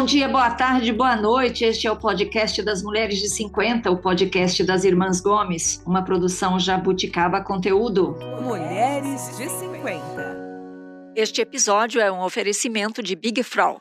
[0.00, 1.62] bom dia, boa tarde, boa noite.
[1.62, 6.58] Este é o podcast das Mulheres de 50, o podcast das Irmãs Gomes, uma produção
[6.58, 8.16] Jabuticaba Conteúdo.
[8.40, 11.12] Mulheres de 50.
[11.14, 13.78] Este episódio é um oferecimento de Big Frau.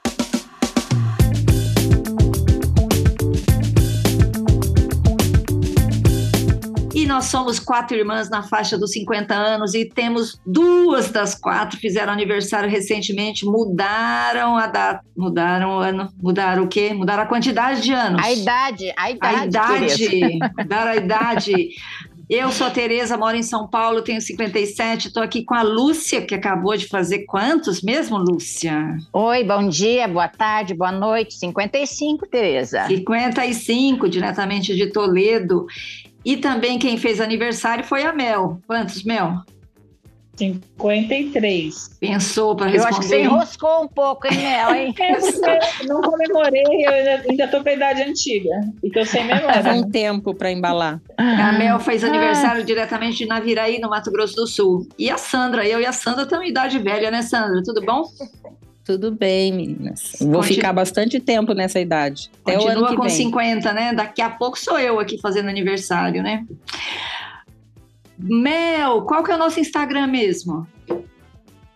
[7.10, 12.14] Nós somos quatro irmãs na faixa dos 50 anos e temos duas das quatro fizeram
[12.14, 16.94] aniversário recentemente, mudaram a data, mudaram o ano, mudaram o quê?
[16.94, 18.24] Mudaram a quantidade de anos.
[18.24, 19.36] A idade, a idade.
[19.36, 21.70] A idade, mudaram a idade.
[22.30, 26.22] Eu sou a Tereza, moro em São Paulo, tenho 57, estou aqui com a Lúcia,
[26.22, 29.00] que acabou de fazer quantos mesmo, Lúcia?
[29.12, 31.34] Oi, bom dia, boa tarde, boa noite.
[31.40, 32.86] 55, Tereza.
[32.86, 35.66] 55, diretamente de Toledo.
[36.30, 38.62] E também quem fez aniversário foi a Mel.
[38.68, 39.42] Quantos, Mel?
[40.38, 41.98] 53.
[42.00, 42.86] Pensou para responder?
[42.86, 44.96] Eu acho que você enroscou um pouco, hein, Mel, hein?
[45.90, 46.92] não comemorei, eu
[47.28, 48.62] ainda estou com a idade antiga.
[48.84, 49.56] Então, sem memória.
[49.56, 51.02] Leva um tempo para embalar.
[51.18, 52.66] A Mel fez aniversário ah.
[52.66, 54.88] diretamente de Naviraí, no Mato Grosso do Sul.
[55.00, 57.64] E a Sandra, eu e a Sandra temos idade velha, né, Sandra?
[57.64, 58.04] Tudo bom?
[58.90, 60.14] Tudo bem, meninas.
[60.20, 60.56] Vou Continu...
[60.56, 62.32] ficar bastante tempo nessa idade.
[62.42, 63.12] Até Continua o ano que com vem.
[63.12, 63.94] 50, né?
[63.94, 66.44] Daqui a pouco sou eu aqui fazendo aniversário, né?
[68.18, 70.68] Mel, qual que é o nosso Instagram mesmo?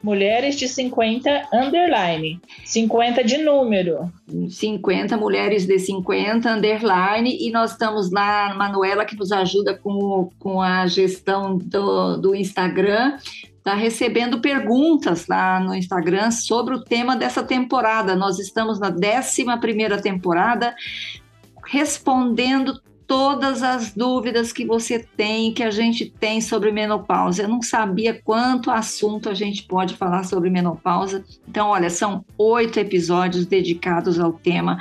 [0.02, 2.42] Mulheres de 50 underline.
[2.66, 4.12] 50 de número.
[4.50, 7.38] 50 mulheres de 50 underline.
[7.40, 13.20] E nós estamos lá, Manuela, que nos ajuda com, com a gestão do, do Instagram
[13.64, 18.14] está recebendo perguntas lá no Instagram sobre o tema dessa temporada.
[18.14, 20.76] Nós estamos na 11 temporada
[21.66, 27.44] respondendo todas as dúvidas que você tem, que a gente tem sobre menopausa.
[27.44, 31.24] Eu não sabia quanto assunto a gente pode falar sobre menopausa.
[31.48, 34.78] Então, olha, são oito episódios dedicados ao tema.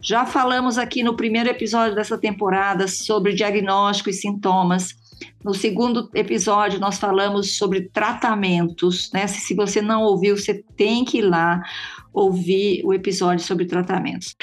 [0.00, 5.03] Já falamos aqui no primeiro episódio dessa temporada sobre diagnóstico e sintomas.
[5.44, 9.26] No segundo episódio, nós falamos sobre tratamentos, né?
[9.26, 11.62] Se, você não ouviu, você tem que ir lá
[12.12, 14.34] ouvir o episódio sobre tratamentos.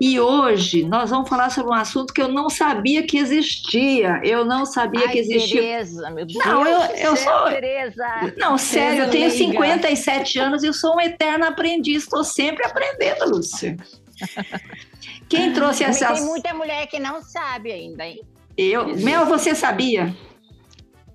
[0.00, 4.20] E hoje nós vamos falar sobre um assunto que eu não sabia que existia.
[4.24, 5.60] Eu não sabia Ai, que existia.
[5.60, 6.44] Tereza, meu Deus.
[6.44, 7.44] Não, eu, eu sou.
[7.44, 8.04] Tereza.
[8.36, 12.02] Não, sério, eu tenho 57 anos e eu sou um eterno aprendiz.
[12.02, 13.76] Estou sempre aprendendo, Lúcia.
[15.32, 16.12] Quem trouxe essa.
[16.12, 18.20] Tem muita mulher que não sabe ainda, hein?
[18.54, 18.94] Eu.
[18.98, 20.14] Mel, você sabia?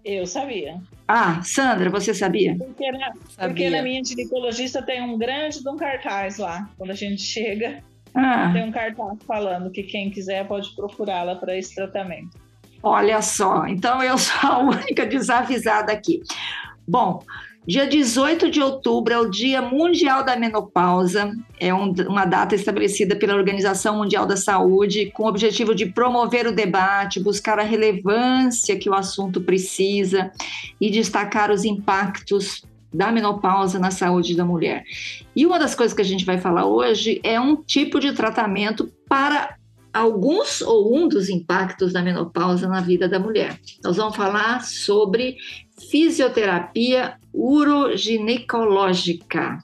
[0.03, 0.81] Eu sabia.
[1.07, 2.55] Ah, Sandra, você sabia?
[2.57, 3.47] Porque na, sabia.
[3.47, 6.67] Porque na minha ginecologista tem um grande de um cartaz lá.
[6.77, 7.83] Quando a gente chega,
[8.15, 8.51] ah.
[8.51, 12.39] tem um cartaz falando que quem quiser pode procurá-la para esse tratamento.
[12.81, 16.21] Olha só, então eu sou a única desavisada aqui.
[16.87, 17.23] Bom,
[17.67, 23.13] Dia 18 de outubro é o Dia Mundial da Menopausa, é um, uma data estabelecida
[23.13, 28.79] pela Organização Mundial da Saúde com o objetivo de promover o debate, buscar a relevância
[28.79, 30.31] que o assunto precisa
[30.79, 32.63] e destacar os impactos
[32.93, 34.85] da menopausa na saúde da mulher.
[35.35, 38.89] E uma das coisas que a gente vai falar hoje é um tipo de tratamento
[39.09, 39.57] para
[39.93, 43.59] alguns ou um dos impactos da menopausa na vida da mulher.
[43.83, 45.35] Nós vamos falar sobre
[45.79, 49.59] fisioterapia uroginecológica.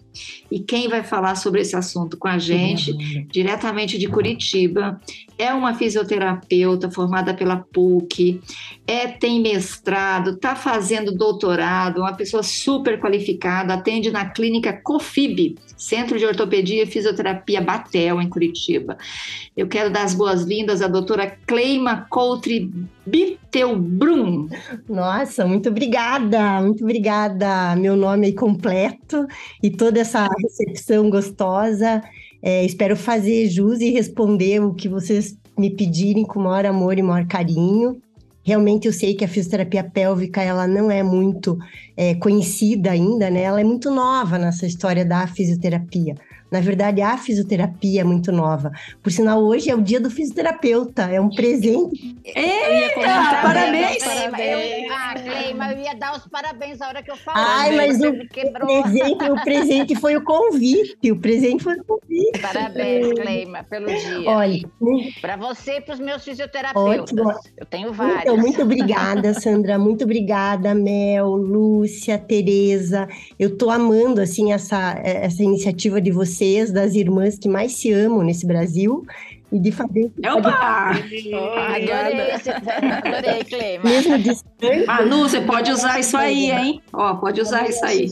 [0.51, 2.94] E quem vai falar sobre esse assunto com a gente,
[3.31, 5.01] diretamente de Curitiba,
[5.40, 8.40] é uma fisioterapeuta formada pela PUC,
[8.85, 16.19] é, tem mestrado, está fazendo doutorado, uma pessoa super qualificada, atende na clínica COFIB, Centro
[16.19, 18.95] de Ortopedia e Fisioterapia Batel, em Curitiba.
[19.57, 22.72] Eu quero dar as boas-vindas à doutora Cleima Coutre
[23.06, 24.47] Bittelbrum.
[24.88, 27.75] Nossa, muito obrigada, muito obrigada.
[27.75, 29.25] Meu nome completo
[29.62, 32.02] e toda essa recepção gostosa.
[32.42, 37.02] É, espero fazer jus e responder o que vocês me pedirem com maior amor e
[37.02, 38.02] maior carinho.
[38.44, 41.58] Realmente eu sei que a fisioterapia pélvica ela não é muito
[41.96, 43.44] é, conhecida ainda, né?
[43.44, 46.16] Ela é muito nova nessa história da fisioterapia.
[46.53, 48.71] Na verdade, a fisioterapia é muito nova.
[49.01, 52.15] Por sinal, hoje é o dia do fisioterapeuta, é um presente.
[52.23, 53.00] Eita,
[53.41, 54.03] parabéns!
[54.03, 54.91] parabéns.
[54.91, 57.44] ah, Cleima, eu ia dar os parabéns a hora que eu falei.
[57.44, 58.13] Ai, mas o
[58.53, 61.11] presente, o presente foi o convite.
[61.11, 62.39] O presente foi o convite.
[62.39, 64.29] Parabéns, Cleima, pelo dia.
[64.29, 64.61] Olha,
[65.21, 67.17] para você e para os meus fisioterapeutas.
[67.17, 67.33] Ótimo.
[67.57, 68.21] Eu tenho vários.
[68.21, 69.79] Então, muito obrigada, Sandra.
[69.79, 73.07] Muito obrigada, Mel, Lúcia, Tereza.
[73.39, 77.92] Eu tô amando assim essa, essa iniciativa de você vocês, das irmãs que mais se
[77.92, 79.06] amam nesse Brasil.
[79.51, 80.12] e de fazer.
[80.36, 80.90] Opa!
[80.90, 81.34] Adorei,
[83.04, 83.84] adorei, Cleima.
[83.84, 84.86] Mesmo distante.
[84.88, 86.81] Manu, você pode usar isso aí, hein?
[86.92, 88.12] Ó, pode usar isso aí.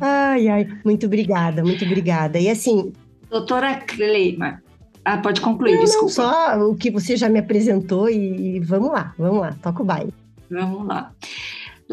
[0.00, 2.40] Ai, ai, muito obrigada, muito obrigada.
[2.40, 2.92] E assim.
[3.30, 4.60] Doutora Cleima.
[5.04, 6.06] Ah, pode concluir, não, desculpa.
[6.06, 9.82] Não, só o que você já me apresentou e, e vamos lá, vamos lá, toca
[9.82, 10.12] o baile.
[10.50, 11.12] Vamos lá.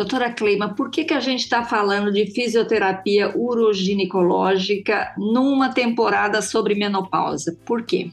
[0.01, 6.74] Doutora Cleima, por que, que a gente está falando de fisioterapia uroginecológica numa temporada sobre
[6.74, 7.56] menopausa?
[7.63, 8.09] Por quê?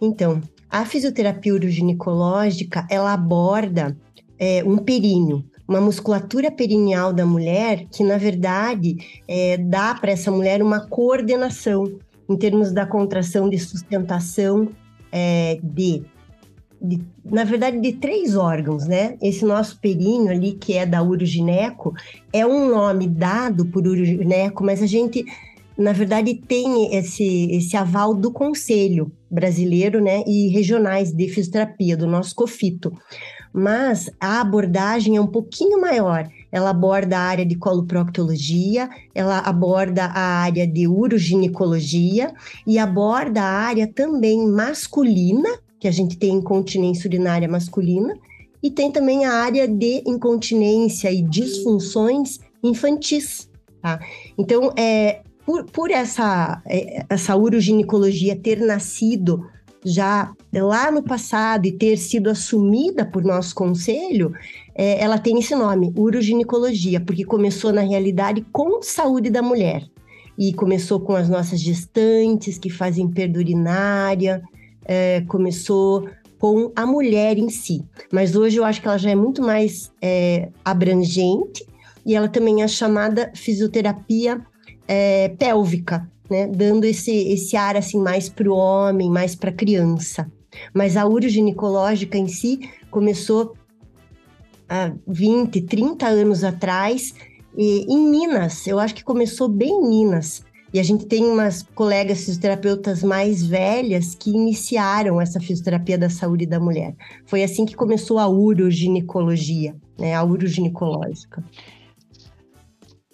[0.00, 0.40] Então,
[0.70, 3.96] a fisioterapia uroginecológica, ela aborda
[4.38, 10.30] é, um períneo, uma musculatura perineal da mulher que, na verdade, é, dá para essa
[10.30, 11.98] mulher uma coordenação
[12.28, 14.68] em termos da contração de sustentação
[15.10, 16.04] é, de,
[16.82, 19.16] de, na verdade, de três órgãos, né?
[19.22, 21.94] Esse nosso períneo ali, que é da urogineco,
[22.32, 25.24] é um nome dado por urogineco, mas a gente
[25.76, 32.06] na verdade, tem esse, esse aval do Conselho Brasileiro né, e regionais de fisioterapia, do
[32.06, 32.92] nosso COFITO.
[33.52, 36.28] Mas a abordagem é um pouquinho maior.
[36.50, 42.32] Ela aborda a área de coloproctologia, ela aborda a área de uroginecologia
[42.66, 45.48] e aborda a área também masculina,
[45.82, 48.16] que a gente tem incontinência urinária masculina,
[48.62, 53.50] e tem também a área de incontinência e disfunções infantis.
[53.82, 53.98] Tá?
[54.38, 59.44] Então, é, por, por essa, é, essa uroginecologia ter nascido
[59.84, 64.32] já lá no passado e ter sido assumida por nosso conselho,
[64.76, 69.82] é, ela tem esse nome, uroginecologia, porque começou na realidade com saúde da mulher.
[70.38, 74.40] E começou com as nossas gestantes que fazem perda urinária,
[74.84, 76.08] é, começou
[76.38, 77.84] com a mulher em si.
[78.10, 81.64] Mas hoje eu acho que ela já é muito mais é, abrangente
[82.04, 84.44] e ela também é chamada fisioterapia
[84.88, 86.48] é, pélvica, né?
[86.48, 90.30] Dando esse, esse ar assim mais para o homem, mais para a criança.
[90.74, 93.54] Mas a uroginecológica em si começou
[94.68, 97.14] há 20, 30 anos atrás
[97.56, 98.66] e, em Minas.
[98.66, 100.44] Eu acho que começou bem em Minas.
[100.72, 106.46] E a gente tem umas colegas fisioterapeutas mais velhas que iniciaram essa fisioterapia da saúde
[106.46, 106.94] da mulher.
[107.26, 110.14] Foi assim que começou a uroginecologia, né?
[110.14, 111.44] A uroginecológica.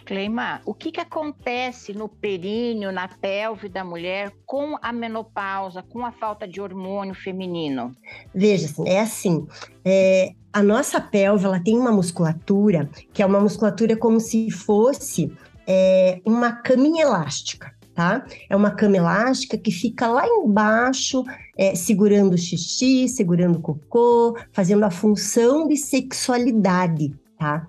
[0.08, 6.06] Cleima, o que, que acontece no períneo, na pelve da mulher com a menopausa, com
[6.06, 7.92] a falta de hormônio feminino?
[8.34, 9.46] Veja, é assim,
[9.84, 15.30] é, a nossa pelve ela tem uma musculatura que é uma musculatura como se fosse
[15.68, 17.76] é, uma caminha elástica.
[17.94, 18.24] Tá?
[18.48, 21.24] É uma cama elástica que fica lá embaixo,
[21.56, 27.66] é, segurando o xixi, segurando o cocô, fazendo a função de sexualidade, tá?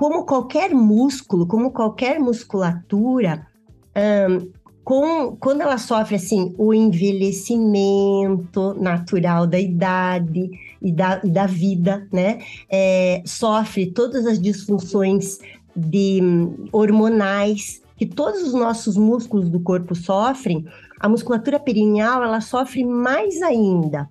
[0.00, 3.46] como qualquer músculo, como qualquer musculatura,
[3.94, 4.50] um,
[4.82, 10.48] com, quando ela sofre assim o envelhecimento natural da idade
[10.80, 12.38] e da, e da vida, né,
[12.70, 15.38] é, sofre todas as disfunções
[15.88, 20.64] de um, hormonais que todos os nossos músculos do corpo sofrem,
[20.98, 24.08] a musculatura perineal ela sofre mais ainda.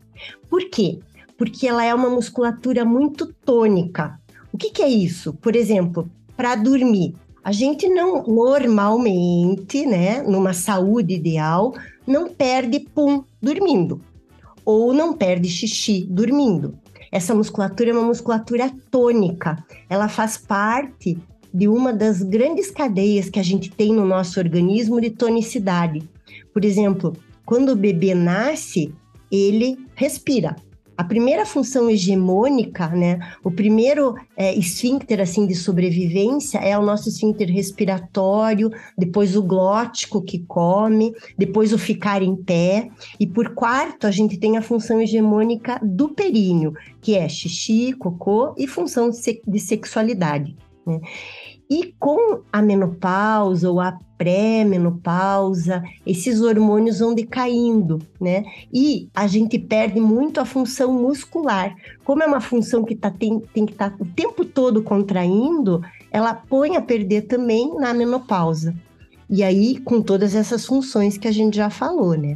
[0.49, 0.99] Por quê?
[1.37, 4.19] Porque ela é uma musculatura muito tônica.
[4.53, 5.33] O que, que é isso?
[5.33, 7.15] Por exemplo, para dormir.
[7.43, 11.73] A gente não normalmente, né, numa saúde ideal,
[12.05, 14.01] não perde pum dormindo
[14.65, 16.77] ou não perde xixi dormindo.
[17.11, 19.57] Essa musculatura é uma musculatura tônica.
[19.89, 21.17] Ela faz parte
[21.53, 26.01] de uma das grandes cadeias que a gente tem no nosso organismo de tonicidade.
[26.53, 27.13] Por exemplo,
[27.45, 28.93] quando o bebê nasce,
[29.31, 30.55] ele respira.
[30.99, 37.07] A primeira função hegemônica, né, o primeiro é, esfíncter assim de sobrevivência é o nosso
[37.07, 44.07] esfíncter respiratório, depois o glótico que come, depois o ficar em pé, e por quarto
[44.07, 49.59] a gente tem a função hegemônica do períneo, que é xixi, cocô e função de
[49.59, 50.53] sexualidade.
[50.85, 50.99] Né?
[51.69, 58.43] E com a menopausa ou a pré-menopausa, esses hormônios vão decaindo, né?
[58.73, 61.75] E a gente perde muito a função muscular.
[62.03, 65.81] Como é uma função que tá, tem, tem que estar tá o tempo todo contraindo,
[66.11, 68.75] ela põe a perder também na menopausa.
[69.29, 72.35] E aí, com todas essas funções que a gente já falou, né?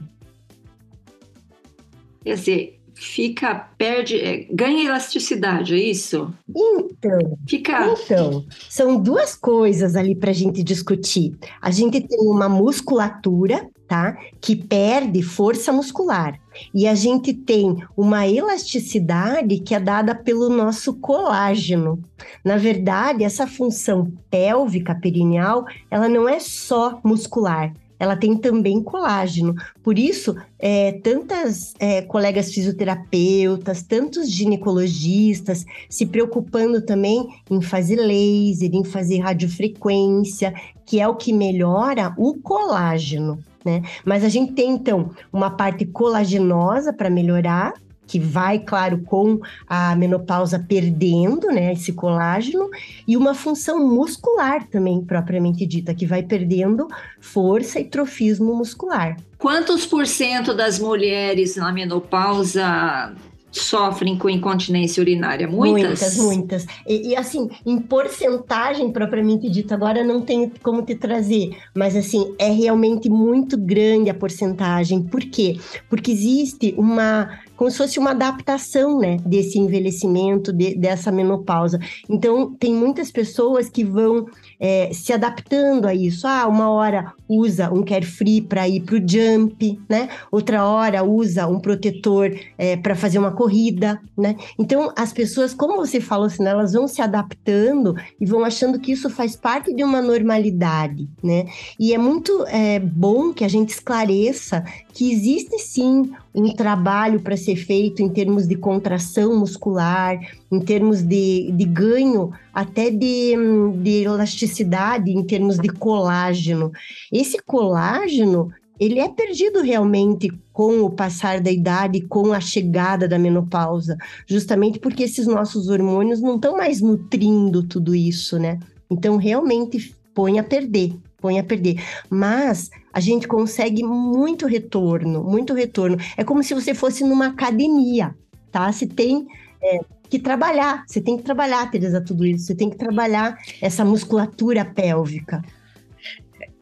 [2.24, 6.34] Quer dizer, fica, perde, é, ganha elasticidade, é isso?
[6.50, 7.94] Então, fica...
[7.94, 11.38] então, são duas coisas ali para a gente discutir.
[11.62, 14.18] A gente tem uma musculatura, tá?
[14.40, 16.40] Que perde força muscular.
[16.74, 22.02] E a gente tem uma elasticidade que é dada pelo nosso colágeno.
[22.44, 29.56] Na verdade, essa função pélvica perineal, ela não é só muscular, ela tem também colágeno.
[29.82, 38.70] Por isso, é, tantas é, colegas fisioterapeutas, tantos ginecologistas se preocupando também em fazer laser,
[38.74, 40.54] em fazer radiofrequência,
[40.86, 43.40] que é o que melhora o colágeno.
[43.64, 43.82] Né?
[44.04, 47.74] Mas a gente tem então uma parte colagenosa para melhorar
[48.06, 52.70] que vai, claro, com a menopausa perdendo, né, esse colágeno,
[53.08, 56.88] e uma função muscular também, propriamente dita, que vai perdendo
[57.20, 59.18] força e trofismo muscular.
[59.38, 63.14] Quantos por cento das mulheres na menopausa
[63.52, 65.48] sofrem com incontinência urinária?
[65.48, 66.18] Muitas?
[66.18, 66.66] Muitas, muitas.
[66.88, 72.34] E, e, assim, em porcentagem propriamente dita, agora não tenho como te trazer, mas assim,
[72.40, 75.04] é realmente muito grande a porcentagem.
[75.04, 75.60] Por quê?
[75.88, 77.30] Porque existe uma
[77.64, 81.80] como se fosse uma adaptação, né, desse envelhecimento, de, dessa menopausa.
[82.10, 84.26] Então, tem muitas pessoas que vão
[84.64, 86.26] é, se adaptando a isso.
[86.26, 90.08] Ah, uma hora usa um carefree para ir para o jump, né?
[90.32, 94.38] Outra hora usa um protetor é, para fazer uma corrida, né?
[94.58, 98.94] Então, as pessoas, como você falou, assim, elas vão se adaptando e vão achando que
[98.94, 101.46] isso faz parte de uma normalidade, né?
[101.78, 107.36] E é muito é, bom que a gente esclareça que existe sim um trabalho para
[107.36, 110.20] ser feito em termos de contração muscular,
[110.52, 113.34] em termos de, de ganho até de,
[113.82, 116.72] de elasticidade, em termos de colágeno.
[117.12, 123.18] Esse colágeno, ele é perdido realmente com o passar da idade, com a chegada da
[123.18, 128.60] menopausa, justamente porque esses nossos hormônios não estão mais nutrindo tudo isso, né?
[128.90, 130.94] Então, realmente põe a perder
[131.24, 131.82] põe a perder.
[132.10, 135.98] Mas a gente consegue muito retorno, muito retorno.
[136.18, 138.14] É como se você fosse numa academia,
[138.52, 138.70] tá?
[138.74, 139.26] Se tem
[139.64, 139.80] é,
[140.10, 142.46] que trabalhar, você tem que trabalhar, Teresa, tudo isso.
[142.46, 145.42] Você tem que trabalhar essa musculatura pélvica.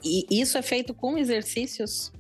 [0.04, 2.12] E isso é feito com exercícios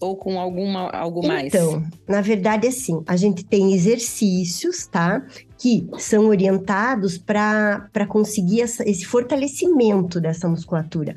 [0.00, 1.46] ou com alguma algo mais?
[1.46, 5.24] Então, na verdade, assim, a gente tem exercícios, tá?
[5.58, 11.14] Que são orientados para conseguir essa, esse fortalecimento dessa musculatura.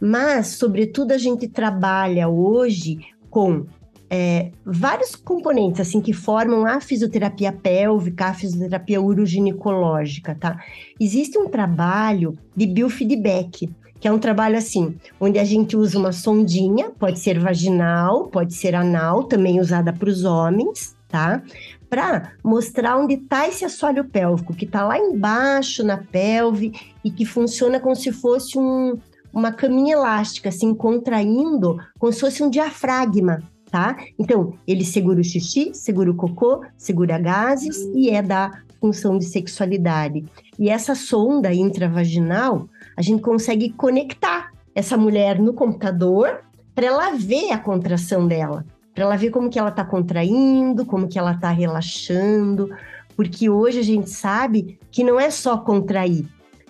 [0.00, 3.66] Mas, sobretudo, a gente trabalha hoje com
[4.10, 10.58] é, vários componentes assim que formam a fisioterapia pélvica, a fisioterapia uroginecológica, tá?
[10.98, 16.10] Existe um trabalho de biofeedback, que é um trabalho assim, onde a gente usa uma
[16.10, 21.40] sondinha, pode ser vaginal, pode ser anal, também usada para os homens, tá?
[21.88, 26.72] Para mostrar onde está esse assoalho pélvico, que está lá embaixo na pelve
[27.04, 28.98] e que funciona como se fosse um,
[29.32, 33.40] uma caminha elástica, assim, contraindo, como se fosse um diafragma,
[33.70, 33.96] tá?
[34.18, 38.50] Então, ele segura o xixi, segura o cocô, segura gases e é da
[38.80, 40.24] função de sexualidade.
[40.58, 46.40] E essa sonda intravaginal, a gente consegue conectar essa mulher no computador
[46.74, 51.08] para ela ver a contração dela, para ela ver como que ela está contraindo, como
[51.08, 52.70] que ela está relaxando,
[53.16, 56.26] porque hoje a gente sabe que não é só contrair.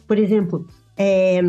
[0.07, 0.67] Por exemplo,
[0.97, 1.41] é,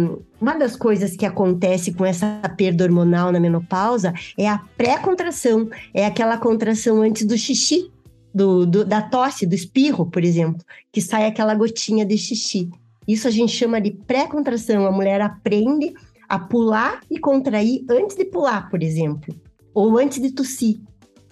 [0.42, 6.04] uma das coisas que acontece com essa perda hormonal na menopausa é a pré-contração, é
[6.04, 7.92] aquela contração antes do xixi,
[8.34, 12.70] do, do, da tosse, do espirro, por exemplo, que sai aquela gotinha de xixi.
[13.08, 14.86] Isso a gente chama de pré-contração.
[14.86, 15.94] A mulher aprende
[16.28, 19.36] a pular e contrair antes de pular, por exemplo,
[19.74, 20.80] ou antes de tossir.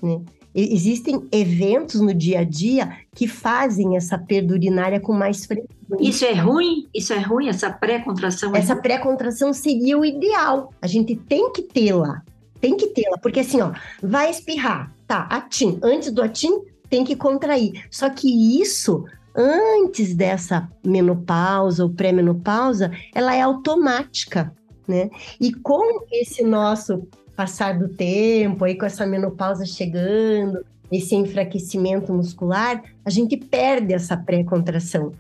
[0.04, 0.22] Né?
[0.54, 5.78] Existem eventos no dia a dia que fazem essa perda urinária com mais frequência.
[6.00, 6.88] Isso é ruim?
[6.94, 7.48] Isso é ruim?
[7.48, 8.56] Essa pré-contração?
[8.56, 10.74] É essa pré-contração seria o ideal.
[10.82, 12.24] A gente tem que tê-la.
[12.60, 13.18] Tem que tê-la.
[13.18, 14.92] Porque assim, ó, vai espirrar.
[15.08, 15.80] Tá, atim.
[15.82, 17.86] Antes do atim, tem que contrair.
[17.92, 24.54] Só que isso, antes dessa menopausa ou pré-menopausa, ela é automática.
[24.88, 25.10] Né?
[25.40, 27.08] E com esse nosso
[27.40, 30.60] passar do tempo, aí com essa menopausa chegando,
[30.92, 35.14] esse enfraquecimento muscular, a gente perde essa pré-contração.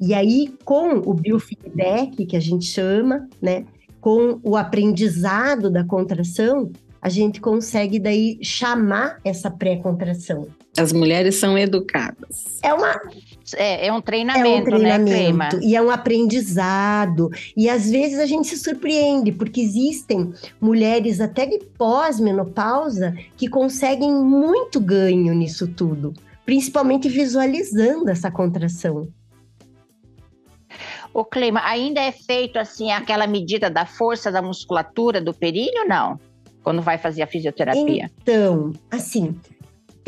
[0.00, 3.64] E aí, com o biofeedback, que a gente chama, né,
[4.00, 6.70] com o aprendizado da contração,
[7.02, 10.46] a gente consegue daí chamar essa pré-contração.
[10.78, 12.58] As mulheres são educadas.
[12.62, 12.94] É uma
[13.56, 17.30] é, é um treinamento, é um treinamento né, E é um aprendizado.
[17.56, 24.12] E às vezes a gente se surpreende, porque existem mulheres até de pós-menopausa que conseguem
[24.12, 26.12] muito ganho nisso tudo,
[26.44, 29.08] principalmente visualizando essa contração.
[31.12, 36.20] O clima ainda é feito assim aquela medida da força da musculatura do períneo, não?
[36.62, 38.10] Quando vai fazer a fisioterapia?
[38.22, 39.34] Então, assim,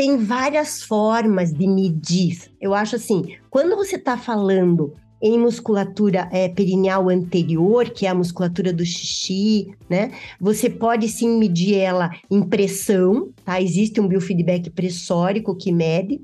[0.00, 2.50] tem várias formas de medir.
[2.58, 8.14] Eu acho assim, quando você está falando em musculatura é, perineal anterior, que é a
[8.14, 10.10] musculatura do xixi, né?
[10.40, 13.60] Você pode sim medir ela em pressão, tá?
[13.60, 16.18] Existe um biofeedback pressórico que mede.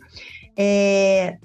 [0.56, 1.36] É,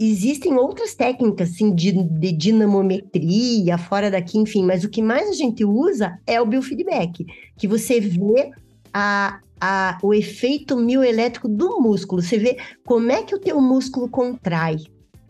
[0.00, 5.34] existem outras técnicas, assim, de, de, dinamometria, fora daqui, enfim, mas o que mais a
[5.34, 8.50] gente usa é o biofeedback, que você vê
[8.94, 14.08] a, a, o efeito mioelétrico do músculo, você vê como é que o teu músculo
[14.08, 14.76] contrai.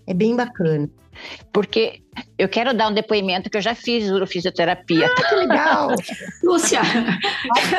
[0.07, 0.89] É bem bacana.
[1.53, 2.03] Porque
[2.39, 5.07] eu quero dar um depoimento que eu já fiz urofisioterapia.
[5.07, 5.89] Ah, que legal!
[6.45, 6.81] Lúcia!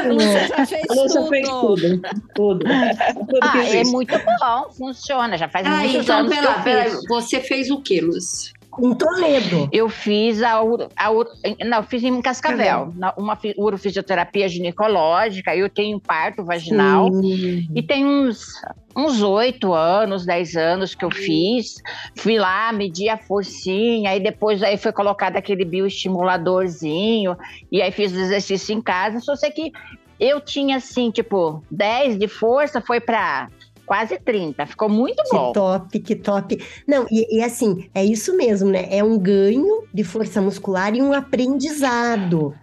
[0.08, 1.30] Lúcia já fez Lúcia tudo.
[1.30, 2.02] Fez tudo.
[2.36, 2.66] tudo.
[2.66, 6.64] tudo ah, é muito bom, funciona, já faz ah, muitos então, anos pera, que eu
[6.64, 8.57] pera, Você fez o que, Lúcia?
[8.80, 9.70] Em Toledo.
[9.72, 16.44] Eu fiz a, a não, fiz em Cascavel, na, uma urofisioterapia ginecológica, eu tenho parto
[16.44, 17.68] vaginal Sim.
[17.76, 18.62] e tem uns
[18.96, 21.76] uns oito anos, dez anos que eu fiz.
[22.16, 27.38] Fui lá, medi a forcinha, aí depois aí foi colocado aquele bioestimuladorzinho,
[27.72, 29.20] e aí fiz o exercício em casa.
[29.20, 29.72] Só sei que
[30.20, 33.50] eu tinha assim, tipo, 10 de força, foi para
[33.88, 34.66] quase 30.
[34.68, 35.48] Ficou muito bom.
[35.48, 36.64] Que top, que top.
[36.86, 38.88] Não, e, e, assim, é isso mesmo, né?
[38.92, 42.54] É um ganho de força muscular e um aprendizado.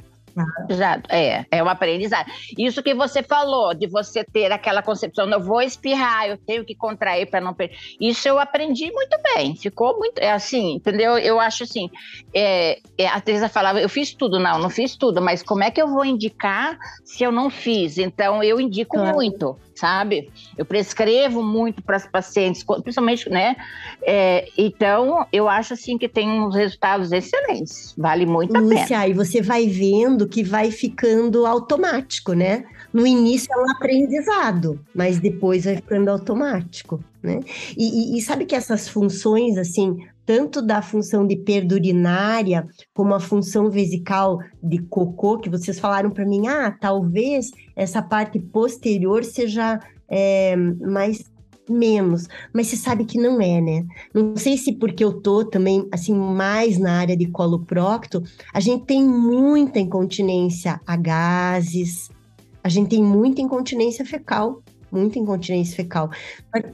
[1.08, 2.30] É, é um aprendizado.
[2.58, 6.74] Isso que você falou, de você ter aquela concepção, eu vou espirrar, eu tenho que
[6.74, 7.76] contrair para não perder.
[8.00, 11.16] Isso eu aprendi muito bem, ficou muito, é assim, entendeu?
[11.18, 11.88] Eu acho assim,
[12.32, 15.70] é, é, a Teresa falava, eu fiz tudo, não, não fiz tudo, mas como é
[15.70, 17.98] que eu vou indicar se eu não fiz?
[17.98, 19.14] Então, eu indico claro.
[19.14, 20.30] muito sabe?
[20.56, 23.56] Eu prescrevo muito para as pacientes, principalmente, né?
[24.02, 29.08] É, então, eu acho assim que tem uns resultados excelentes, vale muito Lúcia, a pena.
[29.08, 32.64] e você vai vendo que vai ficando automático, né?
[32.92, 37.40] No início é um aprendizado, mas depois vai ficando automático, né?
[37.76, 43.14] E, e, e sabe que essas funções, assim, tanto da função de perda urinária como
[43.14, 49.24] a função vesical de cocô, que vocês falaram para mim, ah, talvez essa parte posterior
[49.24, 51.33] seja é, mais
[51.68, 53.86] menos, mas você sabe que não é, né?
[54.12, 58.84] Não sei se porque eu tô também assim mais na área de coloprocto, a gente
[58.84, 62.10] tem muita incontinência a gases,
[62.62, 66.10] a gente tem muita incontinência fecal, muita incontinência fecal.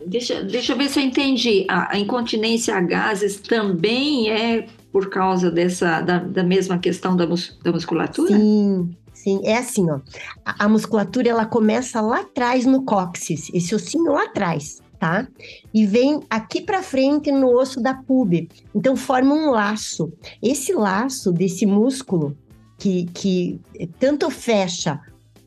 [0.06, 1.66] Deixa, deixa eu ver se eu entendi.
[1.68, 7.26] A, a incontinência a gases também é por causa dessa da, da mesma questão da,
[7.26, 8.36] mus, da musculatura?
[8.36, 10.00] Sim, Sim, é assim, ó.
[10.42, 15.28] A, a, musculatura ela começa lá atrás no cóccix, esse ossinho lá atrás, tá?
[15.74, 18.48] E vem aqui para frente no osso da pube.
[18.74, 20.10] Então forma um laço.
[20.42, 22.34] Esse laço desse músculo
[22.78, 23.60] que, que
[23.98, 24.98] tanto fecha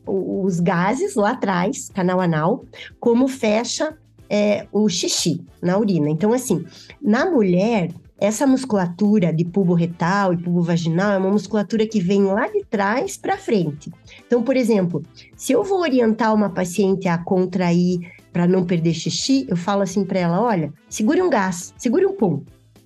[0.06, 2.64] os gases lá atrás, canal anal,
[3.00, 3.98] como fecha
[4.30, 6.08] é, o xixi na urina.
[6.10, 6.64] Então, assim,
[7.02, 12.24] na mulher, essa musculatura de pubo retal e pubo vaginal é uma musculatura que vem
[12.24, 13.90] lá de trás para frente.
[14.26, 15.02] Então, por exemplo,
[15.36, 17.98] se eu vou orientar uma paciente a contrair
[18.32, 22.16] para não perder xixi, eu falo assim para ela: olha, segure um gás, segure um
[22.16, 22.42] pum.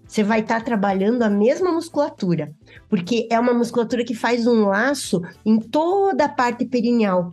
[0.06, 2.50] Você vai estar tá trabalhando a mesma musculatura,
[2.88, 7.32] porque é uma musculatura que faz um laço em toda a parte perineal.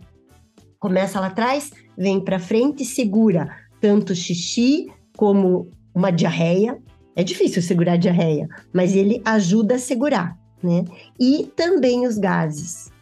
[0.78, 3.48] Começa lá atrás, vem para frente, segura
[3.80, 6.78] tanto xixi como uma diarreia.
[7.16, 10.84] É difícil segurar a diarreia, mas ele ajuda a segurar, né?
[11.18, 12.94] E também os gases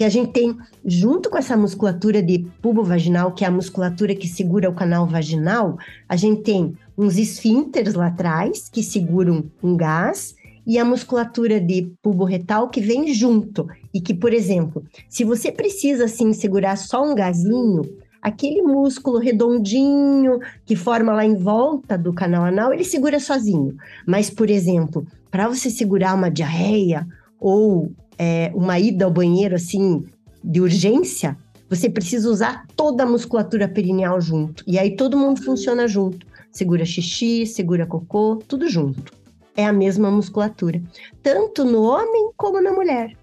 [0.00, 4.14] que a gente tem junto com essa musculatura de pubo vaginal, que é a musculatura
[4.14, 5.76] que segura o canal vaginal,
[6.08, 10.34] a gente tem uns esfínteres lá atrás que seguram um gás
[10.66, 15.52] e a musculatura de pubo retal que vem junto e que, por exemplo, se você
[15.52, 17.82] precisa assim segurar só um gazinho,
[18.22, 23.76] aquele músculo redondinho que forma lá em volta do canal anal, ele segura sozinho.
[24.06, 27.06] Mas, por exemplo, para você segurar uma diarreia
[27.38, 30.04] ou é, uma ida ao banheiro assim
[30.42, 31.36] de urgência,
[31.68, 34.64] você precisa usar toda a musculatura perineal junto.
[34.66, 36.26] E aí todo mundo funciona junto.
[36.50, 39.12] Segura xixi, segura cocô, tudo junto.
[39.56, 40.82] É a mesma musculatura,
[41.22, 43.16] tanto no homem como na mulher.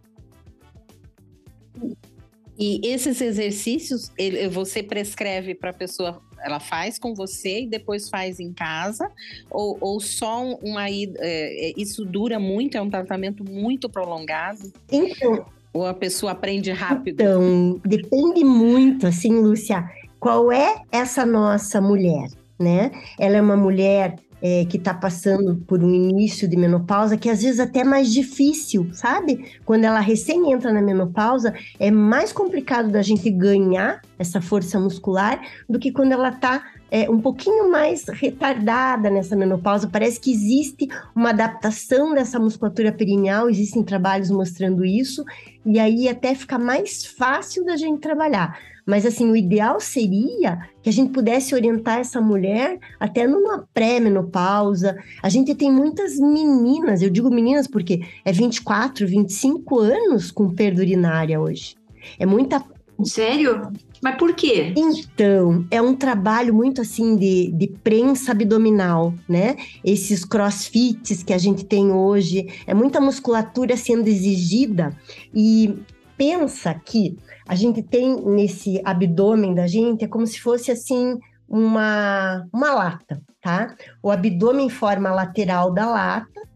[2.60, 8.10] E esses exercícios, ele, você prescreve para a pessoa, ela faz com você e depois
[8.10, 9.12] faz em casa?
[9.52, 11.20] Ou, ou só uma ida?
[11.22, 12.76] É, é, isso dura muito?
[12.76, 14.72] É um tratamento muito prolongado?
[14.92, 15.46] Então.
[15.74, 17.22] Ou a pessoa aprende rápido?
[17.22, 19.88] Então, depende muito, assim, Lúcia,
[20.20, 22.92] qual é essa nossa mulher, né?
[23.20, 27.42] Ela é uma mulher é, que está passando por um início de menopausa, que às
[27.42, 29.52] vezes até é mais difícil, sabe?
[29.66, 35.40] Quando ela recém entra na menopausa, é mais complicado da gente ganhar essa força muscular
[35.68, 39.90] do que quando ela está é, um pouquinho mais retardada nessa menopausa.
[39.92, 45.24] Parece que existe uma adaptação dessa musculatura perineal, existem trabalhos mostrando isso,
[45.66, 48.58] e aí até fica mais fácil da gente trabalhar.
[48.88, 54.98] Mas assim, o ideal seria que a gente pudesse orientar essa mulher até numa pré-menopausa.
[55.22, 60.82] A gente tem muitas meninas, eu digo meninas porque é 24, 25 anos com perda
[60.82, 61.76] urinária hoje.
[62.18, 62.64] É muita
[63.04, 63.72] Sério?
[64.02, 64.74] Mas por quê?
[64.76, 69.56] Então, é um trabalho muito assim de, de prensa abdominal, né?
[69.84, 74.96] Esses crossfits que a gente tem hoje, é muita musculatura sendo exigida
[75.34, 75.76] e
[76.18, 77.16] pensa que
[77.48, 83.22] a gente tem nesse abdômen da gente, é como se fosse assim uma, uma lata,
[83.42, 83.76] tá?
[84.04, 86.48] O abdômen forma a lateral da lata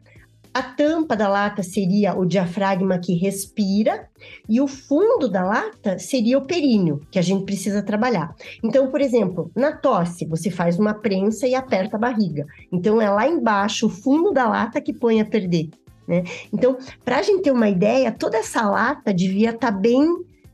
[0.54, 4.10] a tampa da lata seria o diafragma que respira
[4.50, 8.36] e o fundo da lata seria o períneo, que a gente precisa trabalhar.
[8.62, 12.46] Então, por exemplo, na tosse, você faz uma prensa e aperta a barriga.
[12.70, 15.70] Então, é lá embaixo, o fundo da lata que põe a perder.
[16.06, 16.24] Né?
[16.52, 20.06] Então, para a gente ter uma ideia, toda essa lata devia estar tá bem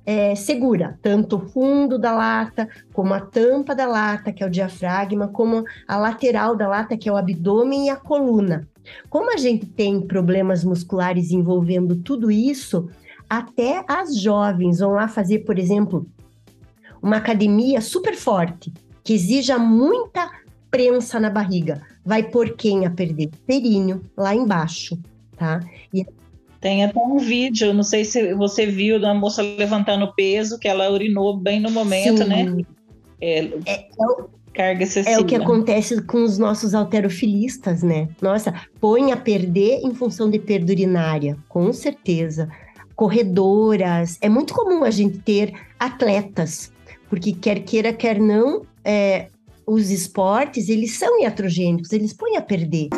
[0.08, 4.50] é, segura, tanto o fundo da lata, como a tampa da lata, que é o
[4.50, 8.66] diafragma, como a lateral da lata, que é o abdômen e a coluna.
[9.10, 12.90] Como a gente tem problemas musculares envolvendo tudo isso,
[13.30, 16.08] até as jovens vão lá fazer, por exemplo,
[17.02, 18.72] uma academia super forte,
[19.04, 20.32] que exija muita
[20.72, 21.82] prensa na barriga.
[22.06, 23.30] Vai por quem a perder?
[23.46, 24.98] Períneo, lá embaixo,
[25.36, 25.60] tá?
[25.94, 26.06] E...
[26.68, 30.92] Tem até um vídeo, não sei se você viu, da moça levantando peso, que ela
[30.92, 32.28] urinou bem no momento, Sim.
[32.30, 32.66] né?
[33.22, 33.88] É, é, é,
[34.54, 35.16] carga excessiva.
[35.16, 38.10] É o que acontece com os nossos alterofilistas, né?
[38.22, 42.50] Nossa, põe a perder em função de perda urinária, com certeza.
[42.98, 46.74] Corredoras, é muito comum a gente ter atletas,
[47.10, 49.28] porque quer queira, quer não, é,
[49.66, 52.90] os esportes, eles são iatrogênicos, eles põem a perder.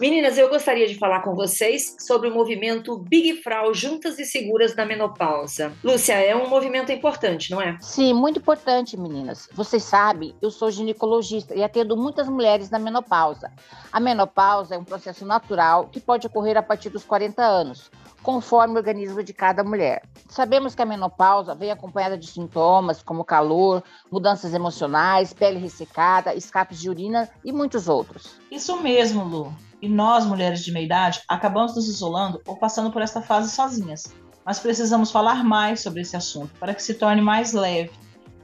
[0.00, 4.76] Meninas, eu gostaria de falar com vocês sobre o movimento Big Frau Juntas e Seguras
[4.76, 5.72] na Menopausa.
[5.82, 7.76] Lúcia, é um movimento importante, não é?
[7.80, 9.48] Sim, muito importante, meninas.
[9.52, 13.50] Vocês sabem, eu sou ginecologista e atendo muitas mulheres na menopausa.
[13.90, 17.90] A menopausa é um processo natural que pode ocorrer a partir dos 40 anos
[18.22, 20.02] conforme o organismo de cada mulher.
[20.28, 26.80] Sabemos que a menopausa vem acompanhada de sintomas como calor, mudanças emocionais, pele ressecada, escapes
[26.80, 28.36] de urina e muitos outros.
[28.50, 29.67] Isso mesmo, Lu.
[29.80, 34.12] E nós, mulheres de meia idade, acabamos nos isolando ou passando por esta fase sozinhas.
[34.44, 37.90] Mas precisamos falar mais sobre esse assunto para que se torne mais leve.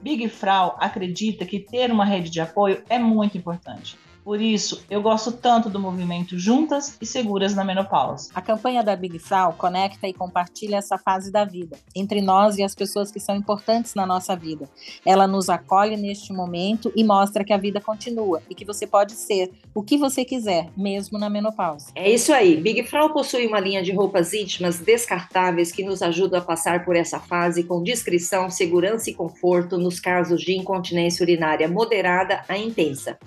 [0.03, 3.99] Big Frau acredita que ter uma rede de apoio é muito importante.
[4.25, 8.31] Por isso, eu gosto tanto do movimento Juntas e Seguras na Menopausa.
[8.35, 12.63] A campanha da Big Frau conecta e compartilha essa fase da vida, entre nós e
[12.63, 14.67] as pessoas que são importantes na nossa vida.
[15.05, 19.13] Ela nos acolhe neste momento e mostra que a vida continua e que você pode
[19.13, 21.93] ser o que você quiser, mesmo na menopausa.
[21.95, 22.57] É isso aí.
[22.57, 26.97] Big Frau possui uma linha de roupas íntimas descartáveis que nos ajuda a passar por
[26.97, 33.19] essa fase com discrição, segurança e conforto nos casos de incontinência urinária moderada a intensa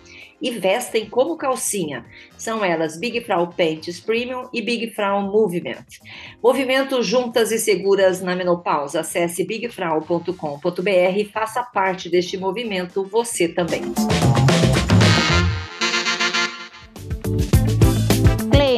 [0.41, 2.05] e vestem como calcinha.
[2.37, 5.85] São elas Big Frau Pants Premium e Big Frau Movement.
[6.41, 8.99] Movimento juntas e seguras na menopausa.
[9.01, 13.81] Acesse bigfrau.com.br e faça parte deste movimento você também.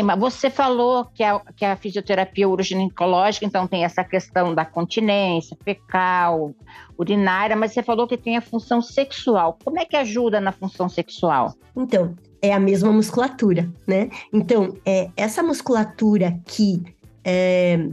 [0.10, 5.56] Cleima, você falou que a, que a fisioterapia uroginecológica, então, tem essa questão da continência
[5.64, 6.54] fecal,
[6.98, 9.58] urinária, mas você falou que tem a função sexual.
[9.64, 11.54] Como é que ajuda na função sexual?
[11.76, 14.10] Então, é a mesma musculatura, né?
[14.34, 16.82] Então, é essa musculatura que
[17.24, 17.90] é,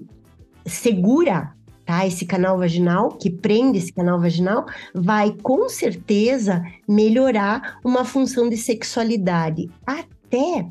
[0.64, 1.52] segura
[1.84, 8.48] tá, esse canal vaginal, que prende esse canal vaginal, vai com certeza melhorar uma função
[8.48, 9.70] de sexualidade.
[9.86, 10.66] Até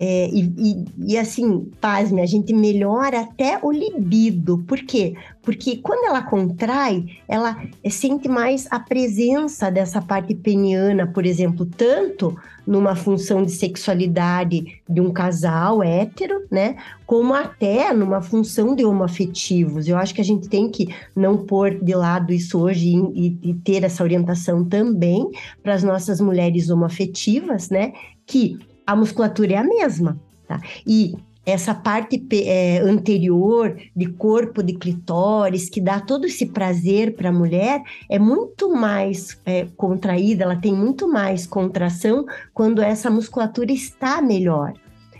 [0.00, 4.58] é, e, e, e, assim, pasme, a gente melhora até o libido.
[4.58, 5.14] Por quê?
[5.42, 12.36] Porque quando ela contrai, ela sente mais a presença dessa parte peniana, por exemplo, tanto
[12.64, 16.76] numa função de sexualidade de um casal hétero, né?
[17.04, 19.88] Como até numa função de homoafetivos.
[19.88, 23.54] Eu acho que a gente tem que não pôr de lado isso hoje e, e
[23.54, 25.28] ter essa orientação também
[25.60, 27.94] para as nossas mulheres homoafetivas, né?
[28.26, 28.58] Que
[28.88, 30.58] a musculatura é a mesma, tá?
[30.86, 37.28] E essa parte é, anterior de corpo de clitóris, que dá todo esse prazer para
[37.28, 42.24] a mulher, é muito mais é, contraída, ela tem muito mais contração
[42.54, 44.72] quando essa musculatura está melhor.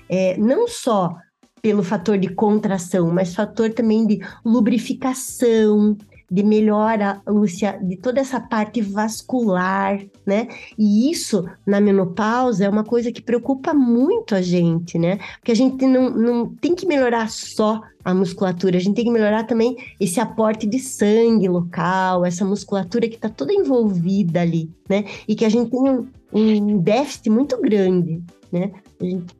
[0.09, 1.14] É, não só
[1.61, 5.94] pelo fator de contração, mas fator também de lubrificação,
[6.30, 10.48] de melhora, Lúcia, de toda essa parte vascular, né?
[10.76, 15.18] E isso na menopausa é uma coisa que preocupa muito a gente, né?
[15.38, 19.10] Porque a gente não, não tem que melhorar só a musculatura, a gente tem que
[19.10, 25.04] melhorar também esse aporte de sangue local, essa musculatura que está toda envolvida ali, né?
[25.26, 28.70] E que a gente tem um, um déficit muito grande, né?
[29.00, 29.34] A gente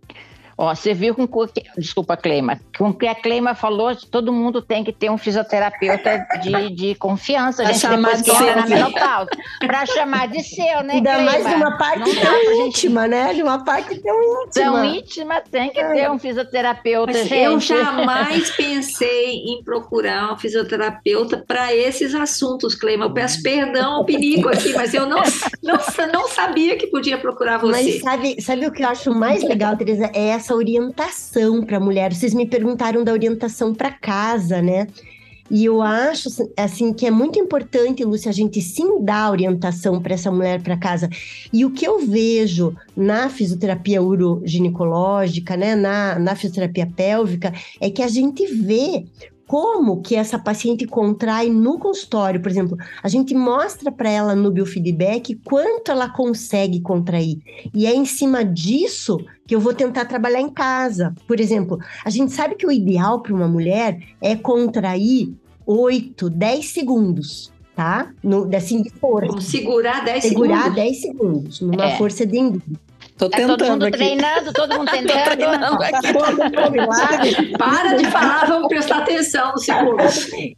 [0.61, 4.83] Ó, você viu com que, desculpa, Cleima, com que a Cleima falou, todo mundo tem
[4.83, 8.66] que ter um fisioterapeuta de, de confiança, Pra gente, chamar depois de que entra na
[8.66, 8.77] seu.
[8.77, 9.31] menopausa.
[9.61, 11.31] Para chamar de seu, né, Ainda Cleima?
[11.31, 13.35] mais de uma parte tão pra gente- íntima, né?
[13.35, 14.49] De uma parte tão íntima.
[14.53, 17.44] Tão íntima, tem que ter um fisioterapeuta, Mas gente.
[17.44, 23.05] eu jamais pensei em procurar um fisioterapeuta para esses assuntos, Cleima.
[23.05, 25.23] Eu peço perdão ao Pinico aqui, mas eu não,
[25.62, 25.79] não,
[26.12, 27.71] não sabia que podia procurar você.
[27.71, 30.11] Mas sabe, sabe o que eu acho mais legal, Tereza?
[30.12, 32.15] É essa orientação para a mulher.
[32.15, 34.87] Vocês me perguntaram da orientação para casa, né?
[35.51, 40.15] E eu acho assim que é muito importante, Lúcia, a gente sim dar orientação para
[40.15, 41.09] essa mulher para casa.
[41.53, 48.03] E o que eu vejo na fisioterapia uroginecológica, né, na, na fisioterapia pélvica, é que
[48.03, 49.05] a gente vê
[49.49, 54.51] como que essa paciente contrai no consultório, por exemplo, a gente mostra para ela no
[54.51, 57.39] biofeedback quanto ela consegue contrair.
[57.75, 61.15] E é em cima disso que eu vou tentar trabalhar em casa.
[61.27, 65.35] Por exemplo, a gente sabe que o ideal para uma mulher é contrair
[65.67, 68.13] 8, 10 segundos, tá?
[68.23, 69.29] No, assim, de força.
[69.29, 70.75] Vamos segurar 10 Segurar segundos.
[70.77, 71.97] 10 segundos, numa É.
[71.97, 72.89] força de endurance.
[73.19, 73.99] Tô Tá todo tentando mundo aqui.
[73.99, 75.25] treinando, todo mundo Tô tentando.
[75.37, 77.57] treinando aqui.
[77.59, 79.97] Para de falar, vamos prestar atenção no segundo.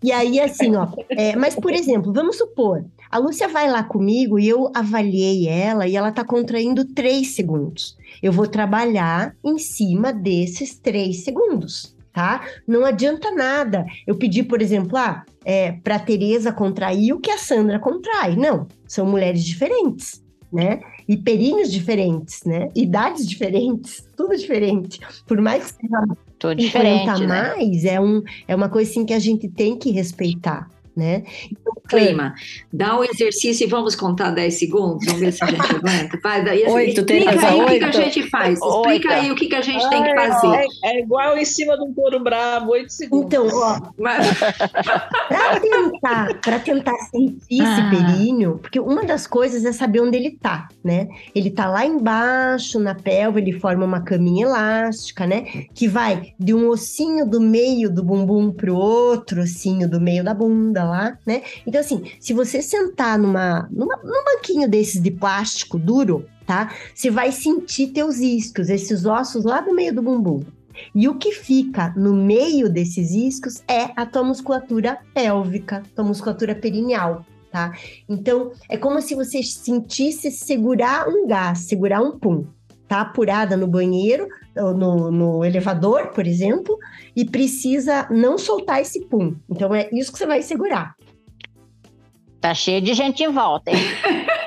[0.02, 0.86] E aí, assim, ó.
[1.10, 5.86] é, mas, por exemplo, vamos supor, a Lúcia vai lá comigo e eu avaliei ela
[5.86, 7.96] e ela tá contraindo 3 segundos.
[8.22, 12.42] Eu vou trabalhar em cima desses 3 segundos, tá?
[12.66, 13.86] Não adianta nada.
[14.06, 18.36] Eu pedi, por exemplo, ah, é, para Tereza contrair o que a Sandra contrai.
[18.36, 20.80] Não, são mulheres diferentes, né?
[21.10, 22.70] E períneos diferentes, né?
[22.72, 25.00] Idades diferentes, tudo diferente.
[25.26, 26.06] Por mais que seja
[26.40, 27.56] 50 diferente, né?
[27.56, 31.22] mais, é, um, é uma coisa assim que a gente tem que respeitar, né?
[31.88, 32.34] Clima,
[32.72, 36.18] dá o exercício e vamos contar 10 segundos, vamos ver se a gente aguenta.
[36.22, 38.52] Vai, daí, assim, Oito, explica aí o que, que a gente faz.
[38.58, 39.08] Explica Oito.
[39.08, 40.56] aí o que, que a gente tem que Ai, fazer.
[40.56, 43.26] É, é igual em cima de um touro bravo, oito segundos.
[43.26, 44.26] Então, ó, Mas-
[45.28, 47.90] para tentar, para tentar sentir esse Ah.
[47.90, 51.08] períneo, porque uma das coisas é saber onde ele tá, né?
[51.34, 55.44] Ele tá lá embaixo, na pelva, ele forma uma caminha elástica, né?
[55.74, 60.34] Que vai de um ossinho do meio do bumbum pro outro ossinho do meio da
[60.34, 61.42] bunda lá, né?
[61.66, 66.72] Então, assim, se você sentar numa, numa, num banquinho desses de plástico duro, tá?
[66.94, 70.42] Você vai sentir teus isquios, esses ossos lá do meio do bumbum.
[70.94, 76.54] E o que fica no meio desses iscos é a tua musculatura pélvica, tua musculatura
[76.54, 77.72] perineal, tá?
[78.08, 82.46] Então, é como se você sentisse segurar um gás, segurar um pum.
[82.88, 86.78] Tá apurada no banheiro, no, no elevador, por exemplo,
[87.14, 89.34] e precisa não soltar esse pum.
[89.48, 90.94] Então, é isso que você vai segurar.
[92.40, 93.76] Tá cheio de gente em volta, hein?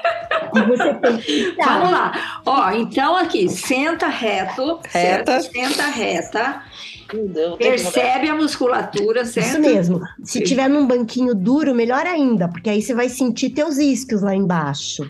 [0.55, 2.41] E você tem que Vamos lá.
[2.45, 5.41] Ó, então aqui, senta reto, Reta.
[5.41, 5.51] certo?
[5.51, 6.63] Senta reta,
[7.11, 9.49] Deus, percebe a musculatura, certo?
[9.49, 10.01] Isso mesmo.
[10.23, 14.35] Se tiver num banquinho duro, melhor ainda, porque aí você vai sentir teus isquios lá
[14.35, 15.09] embaixo.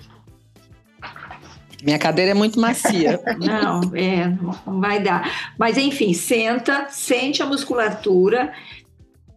[1.83, 3.19] Minha cadeira é muito macia.
[3.39, 4.27] Não, é,
[4.65, 5.53] não vai dar.
[5.57, 8.53] Mas enfim, senta, sente a musculatura,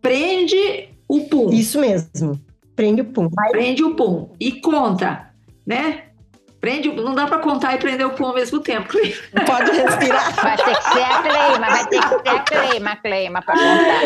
[0.00, 1.50] prende o pum.
[1.50, 2.40] Isso mesmo.
[2.74, 3.28] Prende o pum.
[3.50, 5.30] Prende o pum e conta,
[5.66, 6.05] né?
[6.66, 8.92] Prende, não dá para contar e prender o pum ao mesmo tempo.
[9.32, 10.34] Não pode respirar.
[10.34, 14.02] Vai ter que ser a Cleima, vai ter que ser a Cleima, Cleima, pra contar.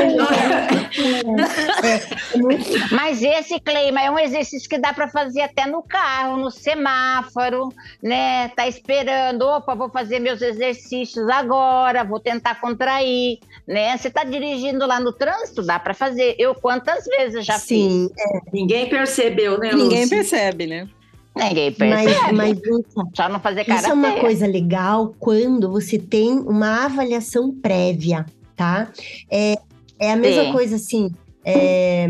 [2.92, 7.70] Mas esse, Cleima, é um exercício que dá para fazer até no carro, no semáforo,
[8.02, 8.48] né?
[8.48, 13.96] Tá esperando, opa, vou fazer meus exercícios agora, vou tentar contrair, né?
[13.96, 16.36] Você tá dirigindo lá no trânsito, dá para fazer.
[16.38, 18.10] Eu quantas vezes já Sim,
[18.52, 20.18] Ninguém percebeu, né, Ninguém Lúcia?
[20.18, 20.86] percebe, né?
[21.36, 22.32] Ninguém percebe.
[22.32, 24.20] mas, mas Só não fazer cara isso é uma feia.
[24.20, 28.90] coisa legal quando você tem uma avaliação prévia, tá?
[29.30, 29.56] É,
[29.98, 30.52] é a mesma Sim.
[30.52, 31.10] coisa assim.
[31.44, 32.08] é,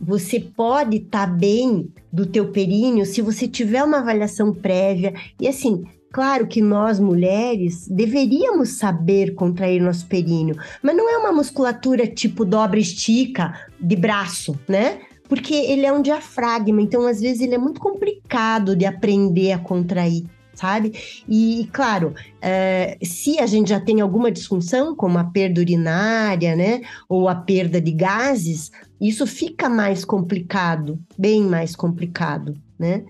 [0.00, 5.12] você pode estar bem do teu períneo se você tiver uma avaliação prévia.
[5.38, 11.32] E assim, claro que nós mulheres deveríamos saber contrair nosso períneo, mas não é uma
[11.32, 15.00] musculatura tipo dobra estica de braço, né?
[15.30, 19.58] Porque ele é um diafragma, então às vezes ele é muito complicado de aprender a
[19.58, 20.24] contrair.
[20.54, 20.92] sabe?
[21.26, 26.82] E, claro, é, se a gente já tem alguma disfunção, como a perda urinária, né,
[27.08, 33.04] ou a perda de gases, isso fica mais complicado, bem mais complicado, né?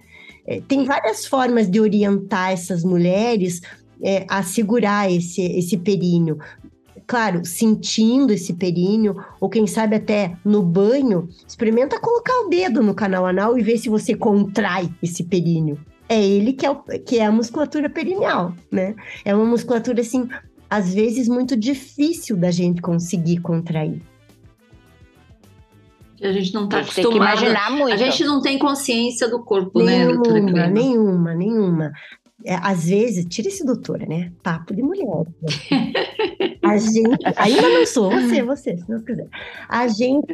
[0.46, 3.60] É, tem várias formas de orientar essas mulheres
[4.02, 6.38] é, a segurar esse, esse períneo.
[7.10, 12.94] Claro, sentindo esse períneo, ou quem sabe até no banho, experimenta colocar o dedo no
[12.94, 15.76] canal anal e ver se você contrai esse períneo
[16.08, 18.94] é ele que é, o, que é a musculatura perineal, né?
[19.24, 20.28] É uma musculatura, assim,
[20.68, 24.00] às vezes muito difícil da gente conseguir contrair.
[26.22, 27.16] A gente não está acostumado.
[27.16, 27.92] imaginar muito.
[27.92, 30.66] A gente não tem consciência do corpo, né, nenhuma, né?
[30.68, 31.92] Nenhuma, nenhuma
[32.44, 34.32] é, às vezes, tira esse doutora, né?
[34.42, 35.26] Papo de mulher.
[36.70, 39.28] A gente, ainda não sou, você, você, se não quiser.
[39.68, 40.32] A gente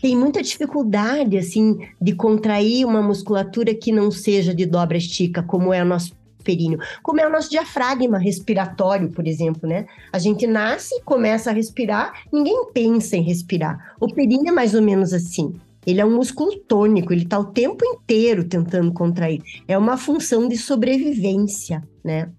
[0.00, 5.72] tem muita dificuldade, assim, de contrair uma musculatura que não seja de dobra estica, como
[5.72, 9.86] é o nosso períneo, como é o nosso diafragma respiratório, por exemplo, né?
[10.12, 13.94] A gente nasce, começa a respirar, ninguém pensa em respirar.
[13.98, 15.54] O períneo é mais ou menos assim.
[15.86, 19.42] Ele é um músculo tônico, ele está o tempo inteiro tentando contrair.
[19.68, 22.30] É uma função de sobrevivência, né?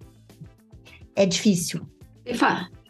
[1.16, 1.82] É difícil.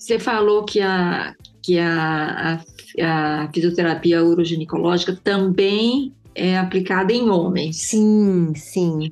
[0.06, 2.62] Você falou que a, que a,
[3.02, 7.88] a, a fisioterapia uroginecológica também é aplicada em homens.
[7.88, 9.12] Sim, sim.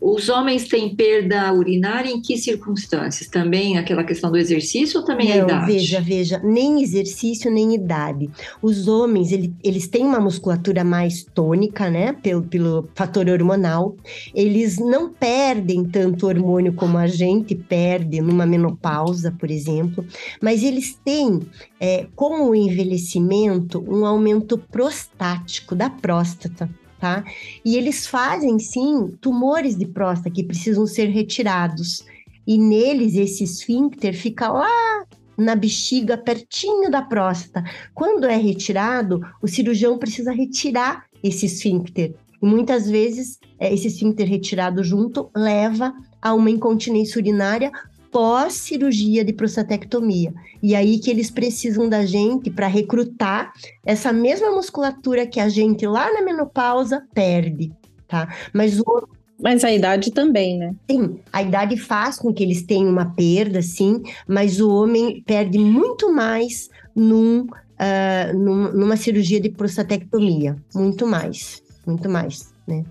[0.00, 3.28] Os homens têm perda urinária em que circunstâncias?
[3.28, 5.72] Também aquela questão do exercício ou também Não, a idade?
[5.72, 8.30] Veja, veja, nem exercício nem idade.
[8.62, 12.12] Os homens, ele, eles têm uma musculatura mais tônica, né?
[12.12, 13.96] Pelo, pelo fator hormonal.
[14.32, 20.06] Eles não perdem tanto hormônio como a gente perde numa menopausa, por exemplo.
[20.40, 21.40] Mas eles têm,
[21.80, 27.24] é, com o envelhecimento, um aumento prostático da próstata tá?
[27.64, 32.04] E eles fazem sim tumores de próstata que precisam ser retirados.
[32.46, 35.04] E neles esse esfíncter fica lá
[35.36, 37.64] na bexiga, pertinho da próstata.
[37.94, 42.14] Quando é retirado, o cirurgião precisa retirar esse esfíncter.
[42.42, 47.70] E muitas vezes, é, esse esfíncter retirado junto leva a uma incontinência urinária
[48.10, 50.32] pós-cirurgia de prostatectomia.
[50.62, 53.52] E aí que eles precisam da gente para recrutar
[53.84, 57.72] essa mesma musculatura que a gente lá na menopausa perde,
[58.06, 58.34] tá?
[58.52, 59.08] Mas o
[59.40, 60.74] mas a idade também, né?
[60.90, 65.58] Sim, a idade faz com que eles tenham uma perda, sim, mas o homem perde
[65.58, 70.56] muito mais num, uh, num, numa cirurgia de prostatectomia.
[70.74, 72.84] Muito mais, muito mais, né?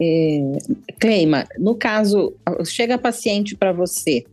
[0.00, 0.58] É,
[0.98, 4.24] Cleima, no caso, chega paciente para você,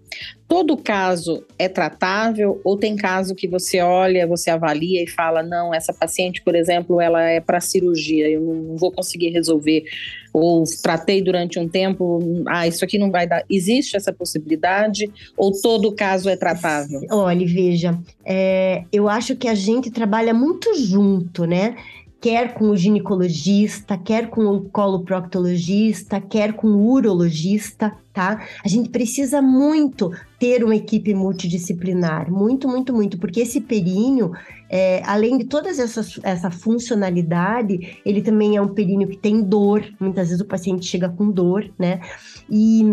[0.47, 5.73] todo caso é tratável ou tem caso que você olha, você avalia e fala, não,
[5.73, 9.85] essa paciente, por exemplo, ela é para cirurgia, eu não vou conseguir resolver,
[10.33, 13.43] ou tratei durante um tempo, ah, isso aqui não vai dar.
[13.49, 17.01] Existe essa possibilidade ou todo caso é tratável?
[17.09, 21.75] Olha, veja, é, eu acho que a gente trabalha muito junto, né?
[22.21, 28.45] Quer com o ginecologista, quer com o coloproctologista, quer com o urologista, tá?
[28.63, 34.31] A gente precisa muito ter uma equipe multidisciplinar, muito, muito, muito, porque esse períneo,
[34.69, 39.83] é, além de toda essa, essa funcionalidade, ele também é um períneo que tem dor,
[39.99, 42.01] muitas vezes o paciente chega com dor, né?
[42.47, 42.83] E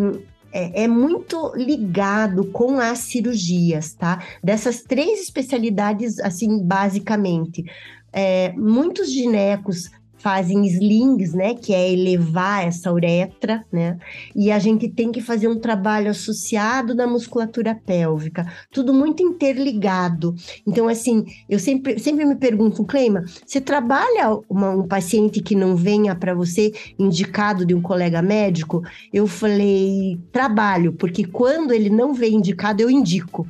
[0.51, 4.23] é, é, muito ligado com as cirurgias, tá?
[4.43, 7.65] Dessas três especialidades, assim, basicamente.
[8.13, 13.99] É, muitos ginecos fazem slings, né, que é elevar essa uretra, né?
[14.35, 20.35] E a gente tem que fazer um trabalho associado na musculatura pélvica, tudo muito interligado.
[20.67, 25.77] Então, assim, eu sempre, sempre me pergunto, Cleima, você trabalha uma, um paciente que não
[25.77, 28.83] venha para você indicado de um colega médico?
[29.13, 33.47] Eu falei, trabalho, porque quando ele não vem indicado, eu indico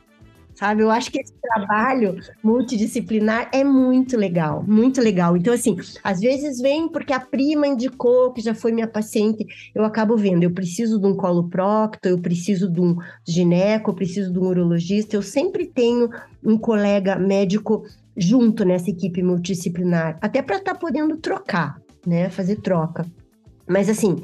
[0.59, 0.83] sabe?
[0.83, 5.37] Eu acho que esse trabalho multidisciplinar é muito legal, muito legal.
[5.37, 9.85] Então, assim, às vezes vem porque a prima indicou que já foi minha paciente, eu
[9.85, 14.39] acabo vendo, eu preciso de um coloprocto, eu preciso de um gineco, eu preciso de
[14.41, 16.11] um urologista, eu sempre tenho
[16.45, 17.85] um colega médico
[18.17, 22.31] junto nessa equipe multidisciplinar, até para estar tá podendo trocar, né?
[22.31, 23.07] Fazer troca.
[23.69, 24.17] Mas assim,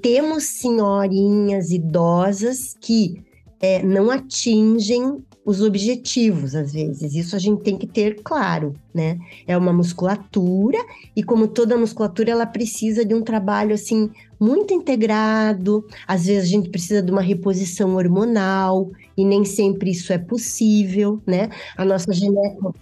[0.00, 3.22] temos senhorinhas idosas que
[3.60, 7.14] é, não atingem os objetivos, às vezes.
[7.14, 9.18] Isso a gente tem que ter claro, né?
[9.46, 10.78] É uma musculatura
[11.14, 15.86] e como toda musculatura, ela precisa de um trabalho assim muito integrado.
[16.06, 21.20] Às vezes a gente precisa de uma reposição hormonal e nem sempre isso é possível,
[21.26, 21.50] né?
[21.76, 22.74] A nossa gineco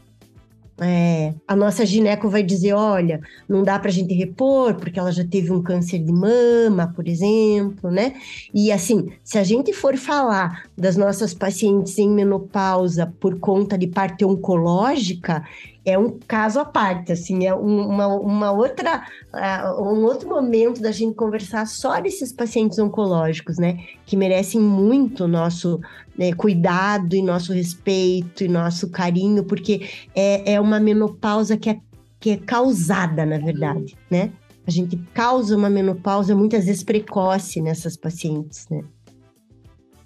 [0.80, 5.12] é, a nossa gineco vai dizer, olha, não dá para a gente repor porque ela
[5.12, 8.14] já teve um câncer de mama, por exemplo, né?
[8.54, 13.86] E assim, se a gente for falar das nossas pacientes em menopausa por conta de
[13.86, 15.44] parte oncológica,
[15.84, 19.04] é um caso à parte, assim, é uma, uma outra,
[19.34, 25.26] uh, um outro momento da gente conversar só desses pacientes oncológicos, né, que merecem muito
[25.26, 25.80] nosso
[26.16, 31.80] né, cuidado e nosso respeito e nosso carinho, porque é, é uma menopausa que é,
[32.20, 34.30] que é causada, na verdade, né?
[34.64, 38.84] A gente causa uma menopausa muitas vezes precoce nessas pacientes, né?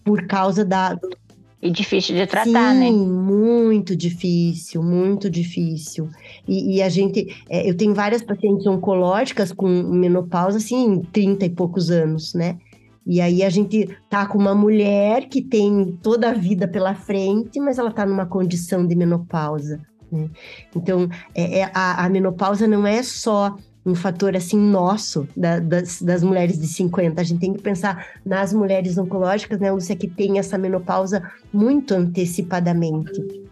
[0.02, 0.98] Por causa da,
[1.60, 2.90] e difícil de tratar, Sim, né?
[2.90, 6.08] muito difícil, muito difícil.
[6.46, 11.50] E, e a gente, é, eu tenho várias pacientes oncológicas com menopausa, assim, 30 e
[11.50, 12.58] poucos anos, né?
[13.06, 17.60] E aí a gente tá com uma mulher que tem toda a vida pela frente,
[17.60, 19.80] mas ela tá numa condição de menopausa.
[20.10, 20.28] Né?
[20.74, 23.56] Então, é, é a, a menopausa não é só
[23.86, 27.20] um fator assim nosso da, das, das, mulheres de 50.
[27.20, 31.22] A gente tem que pensar nas mulheres oncológicas, né, Lúcia, que tem essa menopausa
[31.52, 33.46] muito antecipadamente.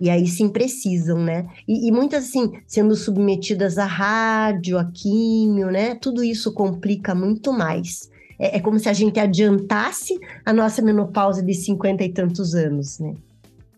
[0.00, 1.46] E aí sim precisam, né?
[1.66, 5.94] E, e, muitas, assim, sendo submetidas a rádio, a químio, né?
[5.94, 8.10] Tudo isso complica muito mais.
[8.38, 12.98] É, é como se a gente adiantasse a nossa menopausa de 50 e tantos anos,
[12.98, 13.14] né?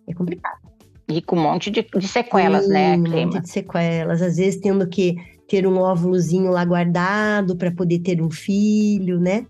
[0.08, 0.58] É complicado.
[1.06, 3.16] E com um monte de, de sequelas, sim, né, Clima?
[3.16, 4.20] Um monte de sequelas.
[4.20, 5.16] Às vezes tendo que
[5.48, 9.46] ter um óvulozinho lá guardado para poder ter um filho, né?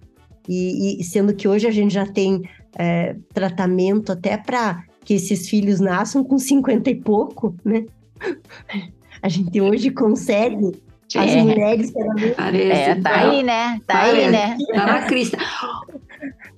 [0.48, 2.42] E, e, sendo que hoje a gente já tem
[2.78, 7.84] é, tratamento até para que esses filhos nasçam com 50 e pouco, né?
[9.20, 10.80] A gente hoje consegue
[11.16, 11.42] as é.
[11.42, 11.92] mulheres.
[12.36, 13.80] Parece, é, tá, tá aí, né?
[13.84, 14.56] Tá parece, aí, né?
[14.72, 15.38] Tá na crista.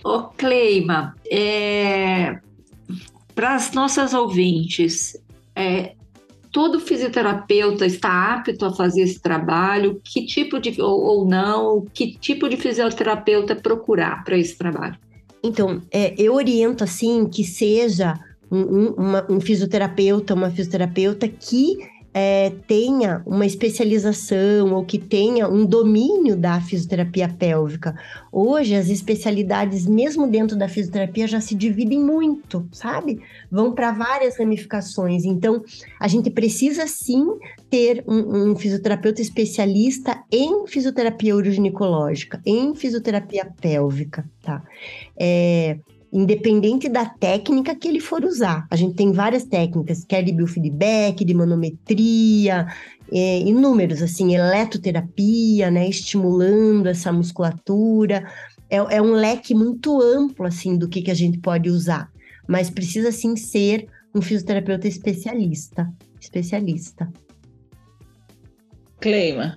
[0.05, 2.39] Ô, Cleima, é,
[3.35, 5.17] para as nossas ouvintes,
[5.57, 5.95] é,
[6.53, 10.01] todo fisioterapeuta está apto a fazer esse trabalho?
[10.05, 14.97] Que tipo de, ou, ou não, que tipo de fisioterapeuta procurar para esse trabalho?
[15.43, 18.15] Então, é, eu oriento assim que seja
[18.51, 21.79] um, um, uma, um fisioterapeuta, uma fisioterapeuta que
[22.13, 27.95] é, tenha uma especialização ou que tenha um domínio da fisioterapia pélvica.
[28.33, 33.21] Hoje, as especialidades, mesmo dentro da fisioterapia, já se dividem muito, sabe?
[33.51, 35.25] Vão para várias ramificações.
[35.25, 35.63] Então,
[35.99, 37.27] a gente precisa sim
[37.69, 44.63] ter um, um fisioterapeuta especialista em fisioterapia uroginicológica, em fisioterapia pélvica, tá?
[45.17, 45.79] É,
[46.13, 48.67] independente da técnica que ele for usar.
[48.71, 52.67] A gente tem várias técnicas, quer de biofeedback, de manometria,
[53.13, 58.27] é, inúmeros, assim, eletroterapia, né, estimulando essa musculatura.
[58.69, 62.11] É, é, um leque muito amplo, assim, do que, que a gente pode usar.
[62.49, 65.93] Mas precisa, sim, ser um fisioterapeuta especialista.
[66.21, 67.11] Especialista.
[69.01, 69.57] Cleima,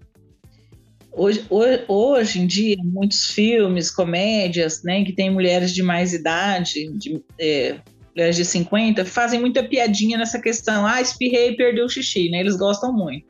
[1.15, 1.45] Hoje,
[1.87, 7.75] hoje em dia, muitos filmes, comédias, né, que tem mulheres de mais idade, de, é,
[8.15, 10.85] mulheres de 50, fazem muita piadinha nessa questão.
[10.85, 12.39] Ah, espirrei e perdeu o xixi, né?
[12.39, 13.27] Eles gostam muito.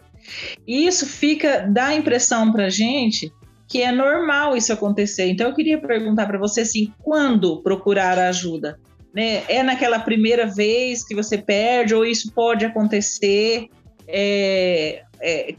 [0.66, 3.32] E isso fica, dá a impressão pra gente
[3.68, 5.28] que é normal isso acontecer.
[5.30, 8.80] Então eu queria perguntar para você assim, quando procurar ajuda?
[9.14, 9.44] Né?
[9.48, 13.68] É naquela primeira vez que você perde ou isso pode acontecer?
[14.08, 15.56] É, é,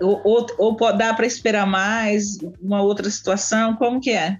[0.00, 3.76] ou, ou, ou dá para esperar mais uma outra situação?
[3.76, 4.36] Como que é?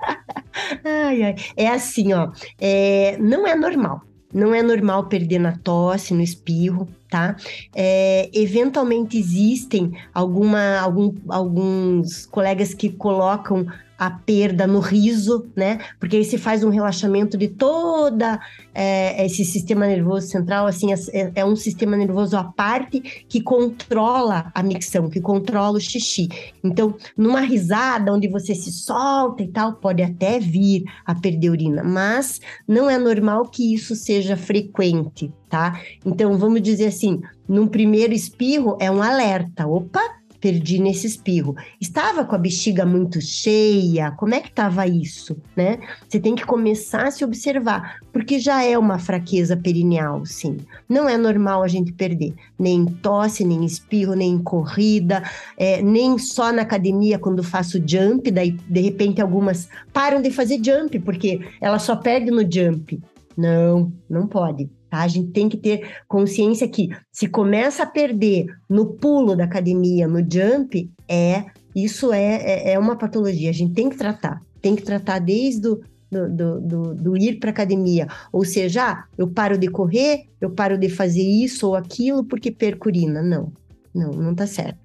[0.84, 1.34] ai, ai.
[1.56, 2.30] É assim, ó.
[2.60, 4.02] É, não é normal.
[4.32, 7.36] Não é normal perder na tosse, no espirro, tá?
[7.72, 13.64] É, eventualmente existem alguma, algum, alguns colegas que colocam
[13.98, 15.78] a perda no riso, né?
[15.98, 18.40] Porque aí se faz um relaxamento de toda
[18.74, 24.50] é, esse sistema nervoso central, assim, é, é, um sistema nervoso à parte que controla
[24.54, 26.28] a micção, que controla o xixi.
[26.62, 31.84] Então, numa risada onde você se solta e tal, pode até vir a perder urina,
[31.84, 35.80] mas não é normal que isso seja frequente, tá?
[36.04, 40.00] Então, vamos dizer assim, num primeiro espirro é um alerta, opa,
[40.44, 41.56] perdi nesse espirro.
[41.80, 44.10] Estava com a bexiga muito cheia?
[44.10, 45.78] Como é que estava isso, né?
[46.06, 50.58] Você tem que começar a se observar, porque já é uma fraqueza perineal, sim.
[50.86, 55.22] Não é normal a gente perder, nem tosse, nem espirro, nem corrida,
[55.56, 60.60] é, nem só na academia quando faço jump, daí de repente algumas param de fazer
[60.62, 63.00] jump, porque ela só perde no jump.
[63.34, 64.68] Não, não pode.
[64.94, 65.00] Tá?
[65.00, 70.06] A gente tem que ter consciência que se começa a perder no pulo da academia,
[70.06, 73.50] no jump, é isso é, é, é uma patologia.
[73.50, 74.40] A gente tem que tratar.
[74.62, 78.06] Tem que tratar desde o do, do, do, do ir para academia.
[78.32, 82.52] Ou seja, ah, eu paro de correr, eu paro de fazer isso ou aquilo porque
[82.52, 83.20] perco urina.
[83.20, 83.52] Não,
[83.92, 84.78] não, não tá certo.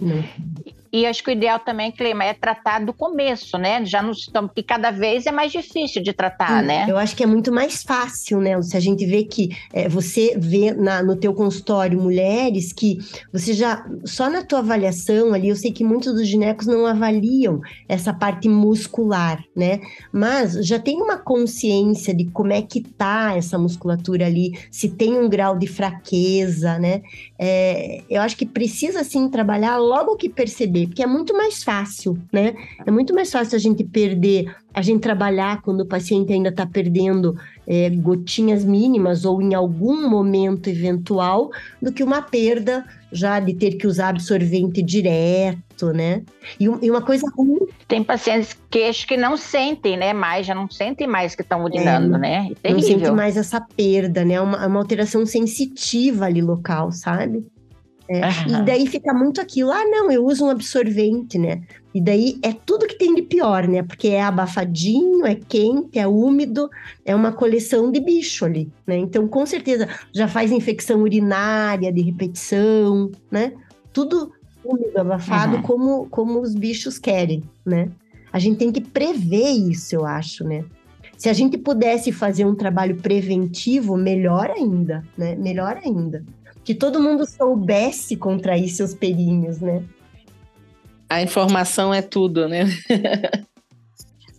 [0.00, 0.22] Não.
[0.96, 3.84] E acho que o ideal também, Clima, é tratar do começo, né?
[3.84, 6.86] Já não estamos, porque cada vez é mais difícil de tratar, Sim, né?
[6.88, 8.60] Eu acho que é muito mais fácil, né?
[8.62, 12.96] Se a gente vê que é, você vê na, no teu consultório mulheres que
[13.30, 17.60] você já, só na tua avaliação ali, eu sei que muitos dos ginecos não avaliam
[17.86, 19.80] essa parte muscular, né?
[20.10, 25.18] Mas já tem uma consciência de como é que tá essa musculatura ali, se tem
[25.18, 27.02] um grau de fraqueza, né?
[27.38, 32.18] É, eu acho que precisa sim trabalhar logo que perceber porque é muito mais fácil,
[32.32, 32.54] né?
[32.86, 36.66] É muito mais fácil a gente perder, a gente trabalhar quando o paciente ainda está
[36.66, 43.54] perdendo é, gotinhas mínimas ou em algum momento eventual, do que uma perda já de
[43.54, 46.22] ter que usar absorvente direto, né?
[46.58, 47.66] E, e uma coisa ruim.
[47.88, 50.12] Tem pacientes que que não sentem, né?
[50.12, 52.50] Mais, já não sentem mais que estão urinando, é, né?
[52.62, 54.40] É não sentem mais essa perda, né?
[54.40, 57.44] Uma, uma alteração sensitiva ali local, sabe?
[58.08, 58.60] É, uhum.
[58.60, 61.62] E daí fica muito aquilo, ah, não, eu uso um absorvente, né?
[61.92, 63.82] E daí é tudo que tem de pior, né?
[63.82, 66.70] Porque é abafadinho, é quente, é úmido,
[67.04, 68.96] é uma coleção de bicho ali, né?
[68.96, 73.52] Então, com certeza, já faz infecção urinária de repetição, né?
[73.92, 74.30] Tudo
[74.68, 75.62] úmido, abafado, uhum.
[75.62, 77.88] como, como os bichos querem, né?
[78.32, 80.64] A gente tem que prever isso, eu acho, né?
[81.16, 85.34] Se a gente pudesse fazer um trabalho preventivo, melhor ainda, né?
[85.34, 86.22] Melhor ainda
[86.66, 89.84] que todo mundo soubesse contrair seus perínhos, né?
[91.08, 92.64] A informação é tudo, né?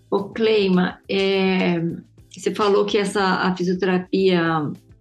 [0.10, 1.82] O Cleima, é,
[2.32, 4.42] você falou que essa a fisioterapia,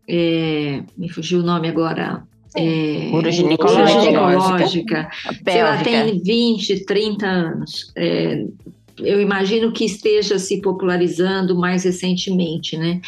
[0.09, 8.44] é, me fugiu o nome agora, é, uroginecológica, se ela tem 20, 30 anos, é,
[8.98, 13.00] eu imagino que esteja se popularizando mais recentemente, né?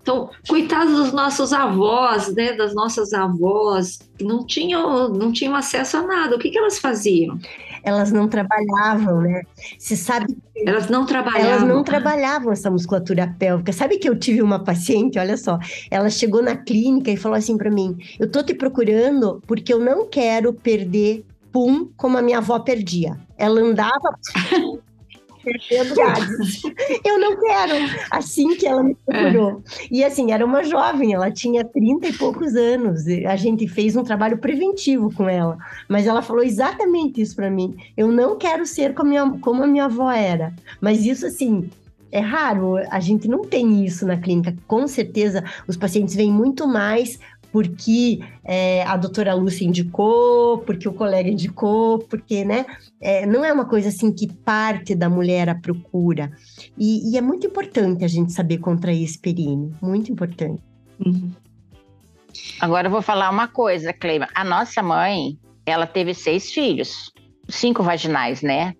[0.00, 6.02] Então, coitados dos nossos avós, né, das nossas avós, não tinham, não tinham acesso a
[6.02, 6.36] nada.
[6.36, 7.38] O que, que elas faziam?
[7.84, 9.42] Elas não trabalhavam, né?
[9.78, 10.36] Você sabe.
[10.66, 11.50] Elas não trabalhavam.
[11.50, 13.72] Elas não trabalhavam essa musculatura pélvica.
[13.72, 15.58] Sabe que eu tive uma paciente, olha só,
[15.90, 19.78] ela chegou na clínica e falou assim para mim: "Eu tô te procurando porque eu
[19.78, 23.16] não quero perder pum como a minha avó perdia.
[23.36, 24.18] Ela andava
[27.04, 27.74] Eu não quero.
[28.10, 29.62] Assim que ela me procurou.
[29.82, 29.86] É.
[29.90, 33.06] E assim, era uma jovem, ela tinha 30 e poucos anos.
[33.26, 35.58] A gente fez um trabalho preventivo com ela.
[35.88, 37.76] Mas ela falou exatamente isso para mim.
[37.96, 40.52] Eu não quero ser como a, minha, como a minha avó era.
[40.80, 41.68] Mas isso, assim,
[42.14, 44.54] é raro, a gente não tem isso na clínica.
[44.68, 47.18] Com certeza, os pacientes vêm muito mais
[47.54, 52.66] porque é, a doutora Lúcia indicou, porque o colega indicou, porque, né?
[53.00, 56.32] É, não é uma coisa assim que parte da mulher à procura.
[56.76, 60.60] E, e é muito importante a gente saber contrair esse períneo, muito importante.
[61.06, 61.30] Uhum.
[62.58, 64.26] Agora eu vou falar uma coisa, Cleima.
[64.34, 67.12] A nossa mãe, ela teve seis filhos,
[67.48, 68.74] cinco vaginais, né?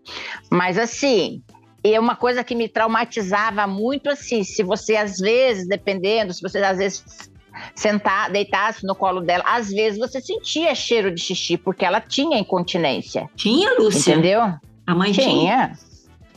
[0.50, 1.44] Mas assim,
[1.84, 6.58] e uma coisa que me traumatizava muito assim, se você às vezes, dependendo, se você
[6.58, 7.32] às vezes
[7.74, 12.38] sentar, deitasse no colo dela, às vezes você sentia cheiro de xixi, porque ela tinha
[12.38, 13.28] incontinência.
[13.36, 14.12] Tinha, Lúcia?
[14.12, 14.42] Entendeu?
[14.86, 15.76] A mãe tinha?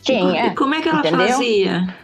[0.02, 0.32] Tinha.
[0.32, 0.46] tinha.
[0.48, 1.28] E como é que ela entendeu?
[1.28, 1.96] fazia?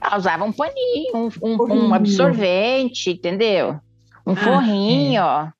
[0.00, 3.80] Ela usava um paninho, um, um, um absorvente, entendeu?
[4.26, 5.52] Um ah, forrinho, é.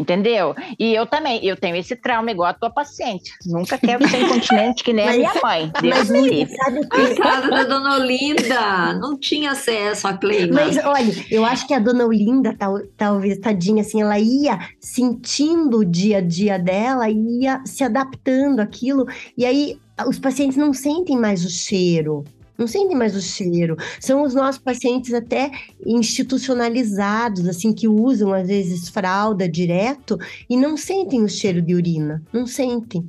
[0.00, 0.54] Entendeu?
[0.78, 3.32] E eu também, eu tenho esse trauma igual a tua paciente.
[3.44, 5.72] Nunca quero ser incontinente que nem mas, a minha mãe.
[5.82, 7.14] Deus mas, me Sabe que...
[7.16, 10.54] casa da dona Olinda não tinha acesso a clima.
[10.54, 15.80] Mas olha, eu acho que a dona Olinda, tal, talvez, tadinha, assim, ela ia sentindo
[15.80, 21.18] o dia a dia dela, ia se adaptando àquilo, e aí os pacientes não sentem
[21.18, 22.24] mais o cheiro
[22.60, 23.74] não sentem mais o cheiro.
[23.98, 25.50] São os nossos pacientes até
[25.84, 32.22] institucionalizados, assim, que usam às vezes fralda direto e não sentem o cheiro de urina,
[32.30, 33.08] não sentem.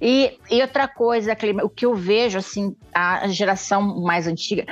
[0.00, 4.66] E, e outra coisa, o que eu vejo, assim, a geração mais antiga,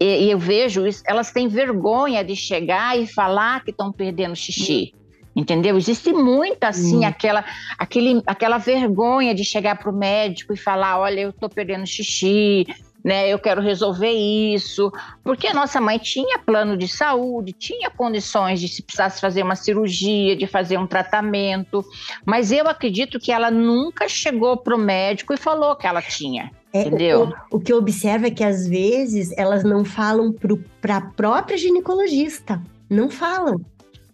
[0.00, 4.34] e, e eu vejo isso, elas têm vergonha de chegar e falar que estão perdendo
[4.34, 4.94] xixi.
[5.36, 5.76] Entendeu?
[5.76, 7.06] Existe muito assim, hum.
[7.06, 7.44] aquela,
[7.78, 12.66] aquele, aquela vergonha de chegar para o médico e falar: olha, eu estou perdendo xixi,
[13.04, 13.28] né?
[13.28, 14.92] Eu quero resolver isso,
[15.22, 19.56] porque a nossa mãe tinha plano de saúde, tinha condições de se precisasse fazer uma
[19.56, 21.84] cirurgia, de fazer um tratamento,
[22.24, 26.50] mas eu acredito que ela nunca chegou para o médico e falou que ela tinha.
[26.72, 27.32] É, entendeu?
[27.50, 30.34] O, o, que eu observo é que às vezes elas não falam
[30.80, 33.60] para a própria ginecologista, não falam.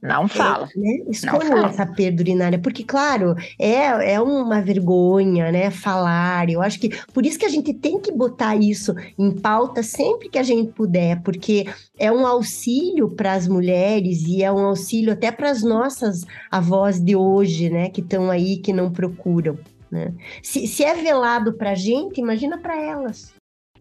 [0.04, 0.68] Não fala.
[0.76, 0.98] É, né?
[1.08, 5.70] Essa perda urinária, porque, claro, é, é uma vergonha, né?
[5.70, 6.50] Falar.
[6.50, 10.28] Eu acho que por isso que a gente tem que botar isso em pauta sempre
[10.28, 11.66] que a gente puder, porque
[11.98, 17.00] é um auxílio para as mulheres e é um auxílio até para as nossas avós
[17.00, 17.88] de hoje, né?
[17.88, 19.58] Que estão aí, que não procuram.
[19.90, 20.12] Né?
[20.42, 23.33] Se, se é velado para a gente, imagina para elas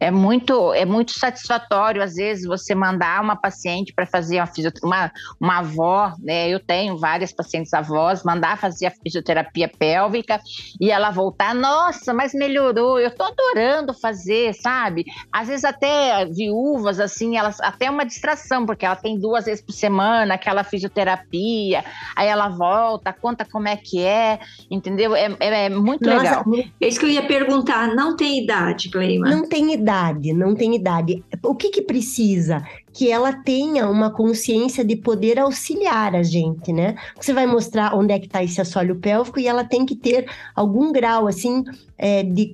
[0.03, 4.51] é muito, é muito satisfatório, às vezes, você mandar uma paciente para fazer uma,
[4.83, 6.49] uma, uma avó, né?
[6.49, 10.41] Eu tenho várias pacientes avós, mandar fazer a fisioterapia pélvica
[10.79, 15.05] e ela voltar, nossa, mas melhorou, eu tô adorando fazer, sabe?
[15.31, 19.71] Às vezes até viúvas, assim, elas até uma distração, porque ela tem duas vezes por
[19.71, 21.83] semana aquela fisioterapia,
[22.15, 24.39] aí ela volta, conta como é que é,
[24.69, 25.15] entendeu?
[25.15, 26.43] É, é, é muito nossa, legal.
[26.81, 29.29] É isso que eu ia perguntar, não tem idade, Cleima?
[29.29, 31.23] Não tem idade idade, não tem idade.
[31.43, 32.63] O que que precisa?
[32.91, 36.95] Que ela tenha uma consciência de poder auxiliar a gente, né?
[37.19, 40.27] Você vai mostrar onde é que está esse assoalho pélvico e ela tem que ter
[40.55, 41.63] algum grau, assim,
[41.97, 42.51] é, de,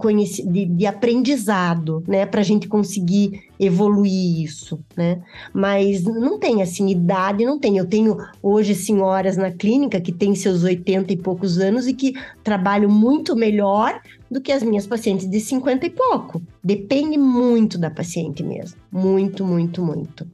[0.48, 2.26] de, de aprendizado, né?
[2.26, 5.22] Para a gente conseguir evoluir isso, né?
[5.54, 7.78] Mas não tem, assim, idade, não tem.
[7.78, 12.14] Eu tenho hoje senhoras na clínica que têm seus 80 e poucos anos e que
[12.44, 14.00] trabalham muito melhor
[14.30, 16.42] do que as minhas pacientes de 50 e pouco.
[16.64, 18.80] Depende muito da paciente mesmo.
[18.92, 20.28] Muito, muito, muito.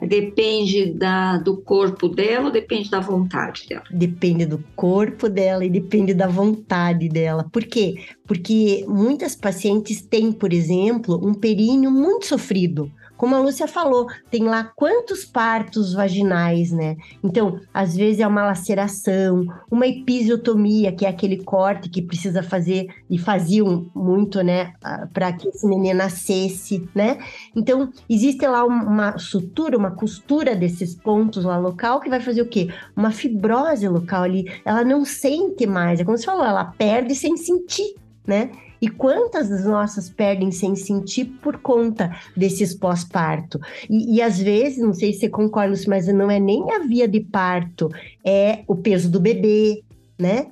[0.00, 3.84] Depende da, do corpo dela ou depende da vontade dela?
[3.90, 7.48] Depende do corpo dela e depende da vontade dela.
[7.50, 8.04] Por quê?
[8.26, 14.44] Porque muitas pacientes têm, por exemplo, um períneo muito sofrido como a Lúcia falou, tem
[14.44, 16.96] lá quantos partos vaginais, né?
[17.22, 22.88] Então, às vezes é uma laceração, uma episiotomia, que é aquele corte que precisa fazer,
[23.08, 24.72] e faziam muito, né,
[25.12, 27.18] para que esse neném nascesse, né?
[27.54, 32.48] Então, existe lá uma sutura, uma costura desses pontos lá local, que vai fazer o
[32.48, 32.68] quê?
[32.96, 37.36] Uma fibrose local ali, ela não sente mais, é como você falou, ela perde sem
[37.36, 37.94] sentir,
[38.26, 38.50] né?
[38.80, 43.60] E quantas das nossas perdem sem sentir por conta desses pós-parto?
[43.88, 47.08] E, e, às vezes, não sei se você concorda, mas não é nem a via
[47.08, 47.90] de parto,
[48.24, 49.82] é o peso do bebê,
[50.18, 50.48] né?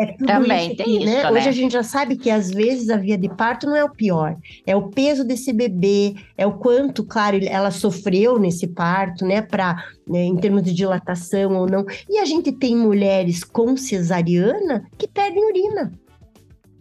[0.00, 1.30] É Também tem aqui, isso, né?
[1.30, 3.90] Hoje a gente já sabe que às vezes a via de parto não é o
[3.90, 9.42] pior, é o peso desse bebê, é o quanto, claro, ela sofreu nesse parto, né,
[9.42, 11.84] para né, em termos de dilatação ou não.
[12.08, 15.92] E a gente tem mulheres com cesariana que perdem urina.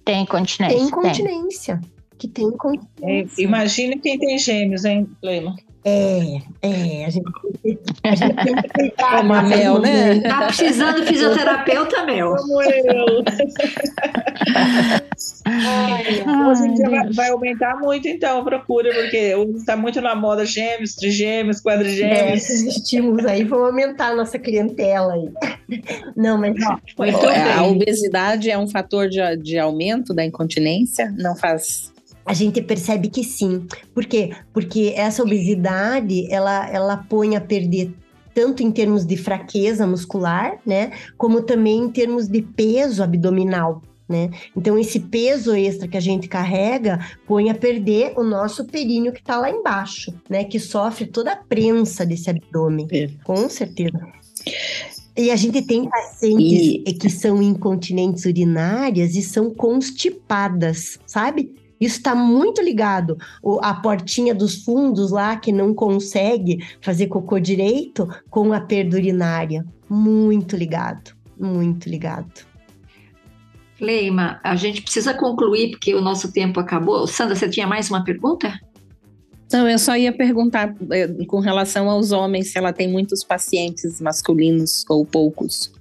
[0.08, 0.78] Tem continência.
[0.78, 1.82] Tem continência.
[1.82, 1.92] Tem.
[2.18, 3.42] Que tem continência.
[3.42, 5.54] É, imagine quem tem gêmeos, hein, Leila?
[5.90, 7.32] É, é, a gente,
[8.04, 9.18] a gente tem que cuidar.
[9.20, 10.20] Como a Mel, né?
[10.20, 12.36] Tá precisando de fisioterapeuta, Mel.
[12.36, 13.24] Como eu.
[16.50, 20.46] hoje em dia vai, vai, aumentar muito, então, a procura, porque está muito na moda
[20.46, 22.20] gêmeos, trigêmeos, quadrigêmeos.
[22.20, 25.32] É, esses estímulos aí vão aumentar a nossa clientela aí.
[26.18, 31.14] Não, mas ó, então, a obesidade é um fator de, de aumento da incontinência?
[31.18, 31.96] Não faz
[32.28, 33.66] a gente percebe que sim.
[33.94, 34.32] Por quê?
[34.54, 37.94] Porque essa obesidade, ela, ela põe a perder
[38.36, 44.30] tanto em termos de fraqueza muscular, né, como também em termos de peso abdominal, né?
[44.56, 49.22] Então esse peso extra que a gente carrega põe a perder o nosso períneo que
[49.22, 52.88] está lá embaixo, né, que sofre toda a prensa desse abdômen.
[52.92, 53.10] É.
[53.24, 54.00] Com certeza.
[55.18, 56.94] E a gente tem pacientes e...
[56.94, 61.56] que são incontinentes urinárias e são constipadas, sabe?
[61.80, 63.18] Isso está muito ligado.
[63.42, 68.98] O, a portinha dos fundos lá, que não consegue fazer cocô direito, com a perda
[68.98, 69.66] urinária.
[69.90, 72.46] Muito ligado, muito ligado.
[73.80, 77.06] Leima, a gente precisa concluir porque o nosso tempo acabou.
[77.06, 78.60] Sandra, você tinha mais uma pergunta?
[79.54, 84.02] Não, eu só ia perguntar eh, com relação aos homens se ela tem muitos pacientes
[84.02, 85.72] masculinos ou poucos.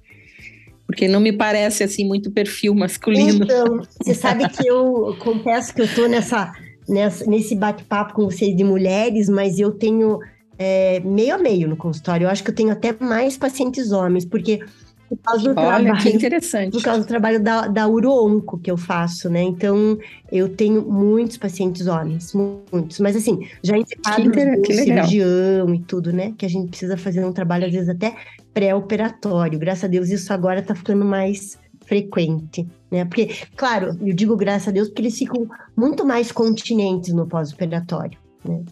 [0.87, 3.43] Porque não me parece assim muito perfil masculino.
[3.43, 6.51] Então, você sabe que eu confesso que eu tô nessa,
[6.87, 10.19] nessa nesse bate-papo com vocês de mulheres, mas eu tenho
[10.57, 12.25] é, meio a meio no consultório.
[12.25, 14.61] Eu acho que eu tenho até mais pacientes homens, porque
[15.09, 16.71] por causa do Olha, trabalho, que interessante.
[16.71, 19.41] Por causa do trabalho da, da Uroonco que eu faço, né?
[19.41, 19.97] Então,
[20.31, 22.99] eu tenho muitos pacientes homens, muitos.
[22.99, 26.33] Mas assim, já indicado com cirurgião e tudo, né?
[26.37, 28.15] Que a gente precisa fazer um trabalho, às vezes, até
[28.53, 29.57] pré-operatório.
[29.57, 33.05] Graças a Deus, isso agora está ficando mais frequente, né?
[33.05, 38.17] Porque, claro, eu digo graças a Deus porque eles ficam muito mais continentes no pós-operatório,
[38.43, 38.63] né?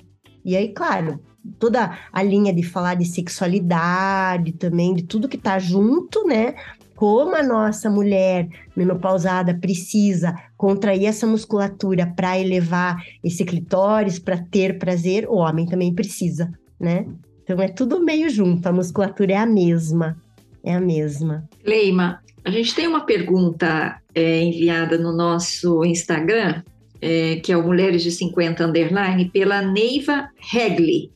[0.43, 1.19] E aí, claro,
[1.59, 6.55] toda a linha de falar de sexualidade também, de tudo que tá junto, né?
[6.95, 14.77] Como a nossa mulher menopausada precisa contrair essa musculatura para elevar esse clitóris, para ter
[14.79, 17.05] prazer, o homem também precisa, né?
[17.43, 20.17] Então é tudo meio junto, a musculatura é a mesma,
[20.63, 21.47] é a mesma.
[21.63, 26.63] Leima, a gente tem uma pergunta é, enviada no nosso Instagram,
[27.05, 31.11] é, que é o Mulheres de 50 Underline, pela Neiva Regli.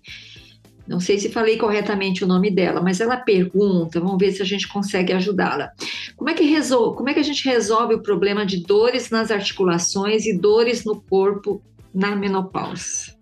[0.87, 4.45] Não sei se falei corretamente o nome dela, mas ela pergunta, vamos ver se a
[4.45, 5.71] gente consegue ajudá-la.
[6.15, 9.31] Como é que resolve, como é que a gente resolve o problema de dores nas
[9.31, 11.59] articulações e dores no corpo
[11.93, 13.17] na menopausa?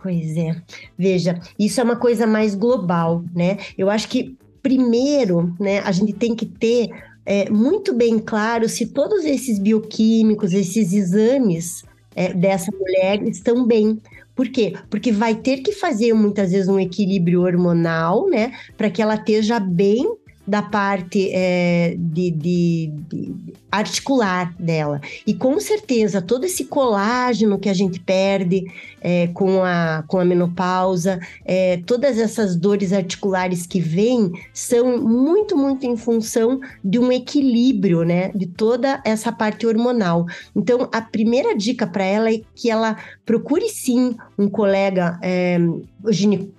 [0.00, 0.62] Pois é.
[0.96, 3.58] Veja, isso é uma coisa mais global, né?
[3.76, 6.88] Eu acho que primeiro, né, a gente tem que ter
[7.26, 11.84] é, muito bem claro se todos esses bioquímicos, esses exames
[12.14, 14.00] é, dessa mulher estão bem.
[14.34, 14.74] Por quê?
[14.88, 19.60] Porque vai ter que fazer muitas vezes um equilíbrio hormonal, né, para que ela esteja
[19.60, 20.06] bem
[20.46, 23.34] da parte é, de, de, de,
[23.70, 25.00] articular dela.
[25.26, 28.64] E com certeza, todo esse colágeno que a gente perde
[29.00, 35.56] é, com, a, com a menopausa, é, todas essas dores articulares que vêm, são muito,
[35.56, 38.30] muito em função de um equilíbrio, né?
[38.34, 40.26] De toda essa parte hormonal.
[40.54, 45.58] Então, a primeira dica para ela é que ela procure sim um colega é,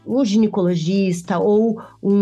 [0.06, 2.14] o ginecologista ou um,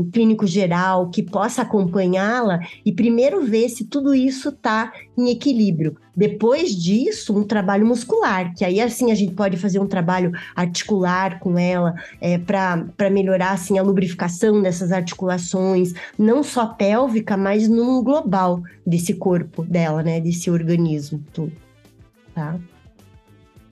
[0.00, 0.61] um, clínico geral
[1.10, 5.96] que possa acompanhá-la e primeiro ver se tudo isso está em equilíbrio.
[6.14, 11.38] Depois disso, um trabalho muscular, que aí assim a gente pode fazer um trabalho articular
[11.40, 18.02] com ela é, para melhorar assim a lubrificação dessas articulações, não só pélvica, mas no
[18.02, 21.52] global desse corpo dela, né, desse organismo tudo.
[22.34, 22.58] Tá?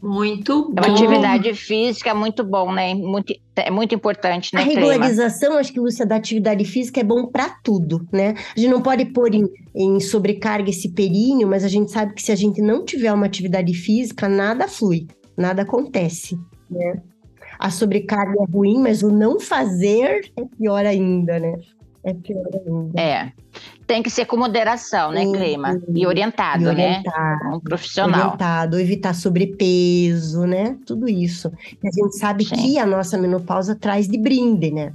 [0.03, 0.82] Muito bom.
[0.82, 2.94] É uma atividade física muito bom, né?
[2.94, 4.62] Muito, é muito importante, né?
[4.62, 8.34] A regularização, acho que, Lúcia, da atividade física é bom para tudo, né?
[8.57, 12.22] A gente não pode pôr em, em sobrecarga esse períneo, mas a gente sabe que
[12.22, 16.38] se a gente não tiver uma atividade física, nada flui, nada acontece,
[16.70, 17.03] né?
[17.59, 21.59] A sobrecarga é ruim, mas o não fazer é pior ainda, né?
[22.03, 22.98] É pior ainda.
[22.98, 23.32] É
[23.91, 25.76] tem que ser com moderação, né, Clima?
[25.93, 27.51] E orientado, e orientado né?
[27.53, 28.20] Um profissional.
[28.20, 30.76] Orientado, evitar sobrepeso, né?
[30.86, 31.51] Tudo isso.
[31.82, 32.55] E a gente sabe Sim.
[32.55, 34.93] que a nossa menopausa traz de brinde, né?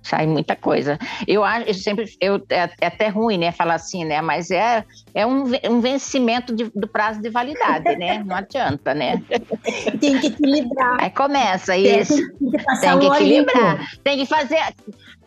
[0.00, 0.98] sai muita coisa.
[1.26, 4.84] Eu acho, eu sempre, eu, é, é, até ruim, né, falar assim, né, mas é,
[5.14, 9.22] é um, um vencimento de, do prazo de validade, né, não adianta, né.
[10.00, 11.02] Tem que equilibrar.
[11.02, 12.16] Aí começa isso.
[12.16, 13.90] Tem que, tem que equilibrar.
[14.02, 14.58] Tem que fazer,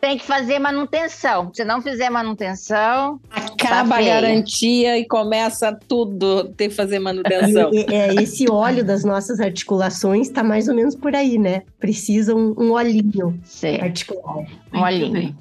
[0.00, 1.50] tem que fazer manutenção.
[1.52, 3.20] Se não fizer manutenção.
[3.30, 7.70] Acaba tá a garantia e começa tudo ter que fazer manutenção.
[7.72, 11.62] É, é, esse óleo das nossas articulações está mais ou menos por aí, né?
[11.78, 13.80] Precisa um, um olhinho Sim.
[13.80, 14.44] articular.
[14.72, 15.36] Um olhinho.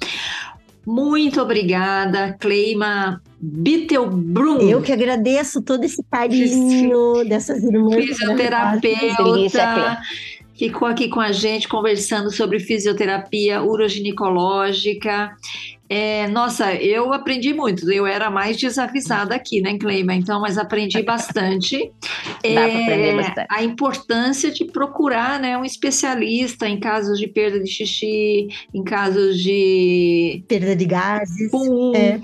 [0.86, 4.70] Muito obrigada, Cleima Bittelbrun.
[4.70, 8.06] Eu que agradeço todo esse carinho dessas irmãs.
[8.06, 10.00] Fisioterapeuta
[10.58, 15.36] ficou aqui com a gente conversando sobre fisioterapia uroginecológica.
[15.88, 17.90] É, nossa, eu aprendi muito.
[17.92, 20.14] Eu era mais desavisada aqui, né, Cleima?
[20.14, 21.92] Então, mas aprendi bastante.
[22.44, 23.48] É, bastante.
[23.50, 29.40] A importância de procurar né, um especialista em casos de perda de xixi, em casos
[29.40, 30.44] de.
[30.48, 31.52] Perda de gases.
[31.52, 32.20] Pum, é.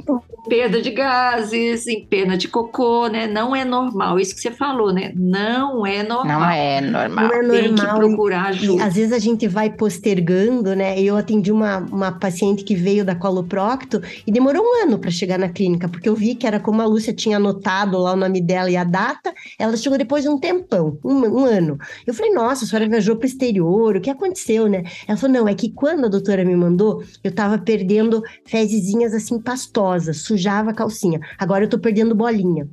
[0.48, 3.28] Perda de gases, em perda de cocô, né?
[3.28, 4.20] Não é normal.
[4.20, 5.12] Isso que você falou, né?
[5.16, 6.40] Não é normal.
[6.40, 7.28] Não é normal.
[7.28, 7.62] Não é normal.
[7.62, 8.82] Tem que procurar ajuda.
[8.82, 11.00] E, às vezes a gente vai postergando, né?
[11.00, 15.12] Eu atendi uma, uma paciente que veio da colo procto e demorou um ano para
[15.12, 18.18] chegar na clínica, porque eu vi que era como a Lúcia tinha anotado lá o
[18.18, 21.78] nome dela e a data, ela chegou depois de um tempão, um, um ano.
[22.06, 24.84] Eu falei, nossa, a senhora viajou para o exterior, o que aconteceu, né?
[25.08, 29.40] Ela falou, não, é que quando a doutora me mandou, eu tava perdendo fezezinhas assim
[29.40, 31.20] pastosas, sujava a calcinha.
[31.38, 32.68] Agora eu tô perdendo bolinha.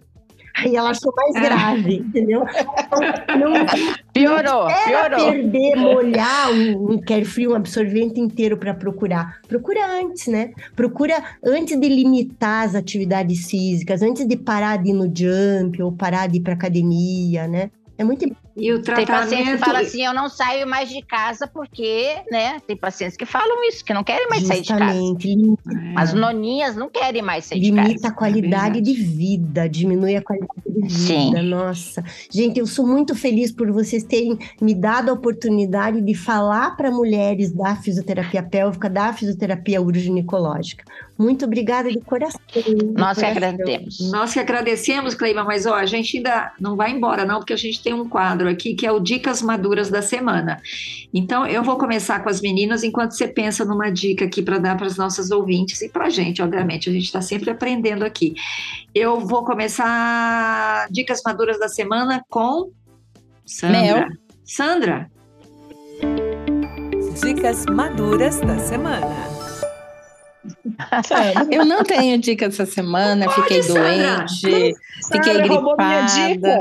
[0.56, 1.40] Aí ela achou mais ah.
[1.40, 2.40] grave, entendeu?
[2.40, 3.66] Não,
[4.12, 5.32] piorou, não piorou.
[5.32, 9.40] perder, molhar um, um carefree, um absorvente inteiro para procurar.
[9.46, 10.50] Procura antes, né?
[10.74, 15.92] Procura antes de limitar as atividades físicas, antes de parar de ir no jump ou
[15.92, 17.70] parar de ir para academia, né?
[17.96, 18.24] É muito
[18.58, 19.06] E o tratamento...
[19.06, 22.60] Tem pacientes que falam assim, eu não saio mais de casa porque, né?
[22.66, 24.66] Tem pacientes que falam isso, que não querem mais Justamente.
[24.66, 25.78] sair de casa.
[25.78, 25.92] É.
[25.96, 27.88] As noninhas não querem mais sair Limita de casa.
[27.88, 30.88] Limita a qualidade é de vida, diminui a qualidade de vida.
[30.88, 31.42] Sim.
[31.42, 32.04] Nossa.
[32.30, 36.90] Gente, eu sou muito feliz por vocês terem me dado a oportunidade de falar para
[36.90, 40.84] mulheres da fisioterapia pélvica, da fisioterapia uroginecológica.
[41.18, 42.40] Muito obrigada de coração.
[42.96, 44.10] Nós que agradecemos.
[44.12, 47.56] Nós que agradecemos, Cleiva, mas ó, a gente ainda não vai embora, não, porque a
[47.56, 50.62] gente tem um quadro aqui que é o Dicas Maduras da Semana.
[51.12, 54.76] Então, eu vou começar com as meninas enquanto você pensa numa dica aqui para dar
[54.76, 58.34] para as nossas ouvintes e para a gente, obviamente, a gente está sempre aprendendo aqui.
[58.94, 62.70] Eu vou começar Dicas Maduras da Semana com
[63.44, 63.80] Sandra.
[63.80, 64.06] Mel.
[64.44, 65.10] Sandra.
[67.20, 69.37] Dicas maduras da semana.
[71.50, 74.74] Eu não tenho dica essa semana, Pode, fiquei doente,
[75.12, 76.28] fiquei roubou minha dica.
[76.28, 76.58] gripada.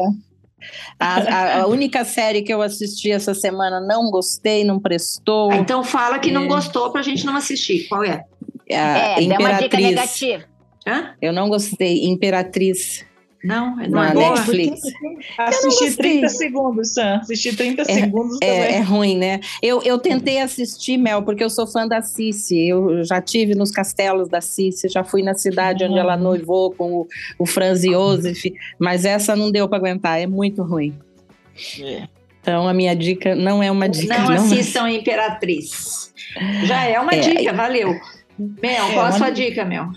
[0.99, 5.51] A, a- a única série que eu assisti essa semana não gostei, não prestou.
[5.51, 6.47] Ah, então fala que não É.
[6.47, 7.87] gostou pra gente não assistir.
[7.87, 8.23] Qual é?
[8.71, 9.85] A É, deu uma dica Imperatriz.
[9.89, 10.43] negativa.
[10.85, 11.13] Hã?
[11.21, 12.05] Eu não gostei.
[12.05, 13.05] Imperatriz
[13.47, 14.13] Não, não na é?
[14.13, 14.81] Netflix.
[15.37, 16.19] Assisti gostei.
[16.19, 17.15] 30 segundos, Sam.
[17.21, 18.55] Assisti 30 segundos também.
[18.59, 19.39] É, é ruim, né?
[19.61, 22.67] Eu, eu tentei assistir, Mel, porque eu sou fã da Cici.
[22.67, 26.91] Eu já tive nos castelos da Cici, já fui na cidade onde ela noivou com
[26.93, 27.07] o,
[27.39, 30.93] o Franz Josef, mas essa não deu para aguentar, é muito ruim.
[31.81, 32.07] É.
[32.41, 34.17] Então a minha dica não é uma dica.
[34.17, 36.13] Não não assistam Imperatriz.
[36.65, 37.19] Já é uma É.
[37.19, 37.93] dica, valeu.
[38.37, 39.89] Mel, É, qual a sua dica, Mel?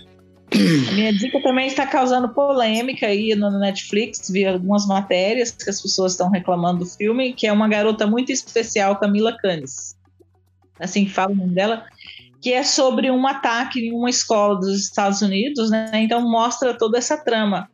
[0.53, 5.81] A minha dica também está causando polêmica aí no Netflix, vi algumas matérias que as
[5.81, 9.95] pessoas estão reclamando do filme, que é uma garota muito especial, Camila Canes.
[10.77, 11.85] Assim fala o nome dela,
[12.41, 15.89] que é sobre um ataque em uma escola dos Estados Unidos, né?
[15.93, 17.69] Então mostra toda essa trama.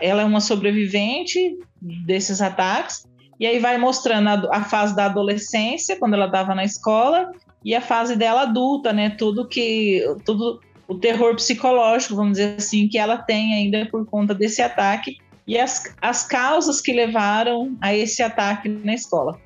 [0.00, 3.04] Ela é uma sobrevivente desses ataques,
[3.40, 7.32] e aí vai mostrando a, a fase da adolescência, quando ela estava na escola,
[7.64, 9.10] e a fase dela adulta, né?
[9.10, 10.04] Tudo que.
[10.24, 15.16] Tudo, o terror psicológico, vamos dizer assim, que ela tem ainda por conta desse ataque
[15.46, 19.38] e as, as causas que levaram a esse ataque na escola.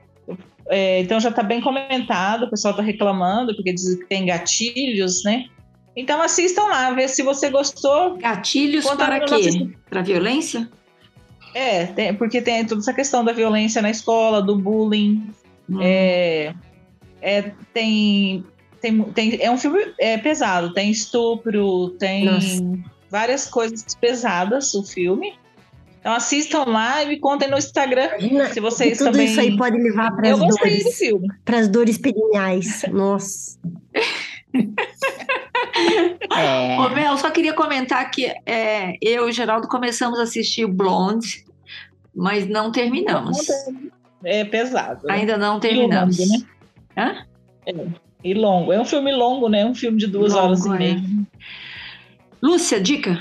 [0.68, 5.22] É, então já está bem comentado, o pessoal está reclamando, porque diz que tem gatilhos,
[5.24, 5.44] né?
[5.94, 8.16] Então assistam lá, vê se você gostou.
[8.18, 9.70] Gatilhos para quê?
[9.88, 10.68] Para violência?
[11.54, 15.30] É, tem- porque tem toda essa questão da violência na escola, do bullying,
[15.70, 15.78] Hum.
[15.80, 16.54] é,
[17.22, 18.44] é, tem,
[18.90, 22.62] tem, tem- é um filme é, pesado, tem estupro, tem Nossa.
[23.10, 25.34] várias coisas pesadas o filme.
[26.00, 29.26] Então assistam lá e me contem no Instagram Imagina se vocês tudo também.
[29.26, 31.28] isso aí pode levar para Eu as gostei do dores, filme.
[31.44, 32.84] para as dores perineais.
[32.92, 33.58] Nossa.
[36.34, 36.78] É.
[36.78, 41.44] Ô, Mel, só queria comentar que é, eu e o Geraldo começamos a assistir Blonde,
[42.14, 43.38] mas não terminamos.
[44.24, 45.06] É pesado.
[45.06, 45.14] né?
[45.14, 46.18] Ainda não terminamos.
[46.18, 46.46] longo, né?
[46.96, 47.26] Hã?
[47.66, 47.72] É,
[48.30, 48.72] e longo.
[48.72, 49.64] É um filme longo, né?
[49.64, 50.78] Um filme de duas Longo, horas e é.
[50.78, 51.02] meia.
[52.42, 53.18] Lúcia, dica?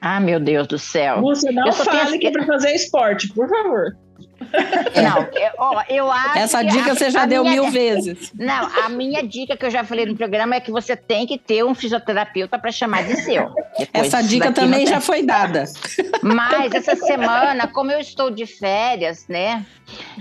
[0.00, 1.20] Ah, meu Deus do céu.
[1.20, 3.96] Lúcia, não Eu tenho fale esse- que é pra fazer esporte, por favor.
[5.02, 8.32] Não, eu, ó, eu acho Essa dica a- você já deu minha- mil vezes.
[8.34, 11.38] Não, a minha dica que eu já falei no programa é que você tem que
[11.38, 13.48] ter um fisioterapeuta para chamar de seu.
[13.78, 15.64] Depois Essa dica também já foi dada.
[16.22, 19.64] Mas essa semana, como eu estou de férias, né?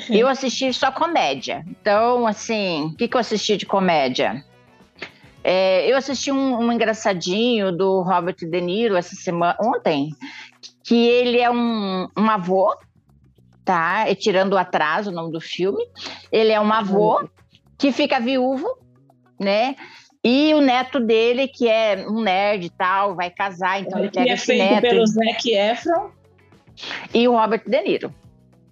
[0.09, 1.63] Eu assisti só comédia.
[1.67, 4.43] Então, assim, o que, que eu assisti de comédia?
[5.43, 10.11] É, eu assisti um, um engraçadinho do Robert De Niro essa semana, ontem,
[10.83, 12.75] que ele é um, um avô,
[13.71, 14.09] tá?
[14.09, 15.81] E tirando o atraso, o nome do filme.
[16.29, 17.25] Ele é um avô
[17.77, 18.67] que fica viúvo,
[19.39, 19.77] né?
[20.21, 24.15] E o neto dele, que é um nerd e tal, vai casar, então ele que
[24.19, 24.81] pega é esse feito neto.
[24.81, 26.11] pelo Zac Efron.
[27.13, 28.13] E o Robert De Niro.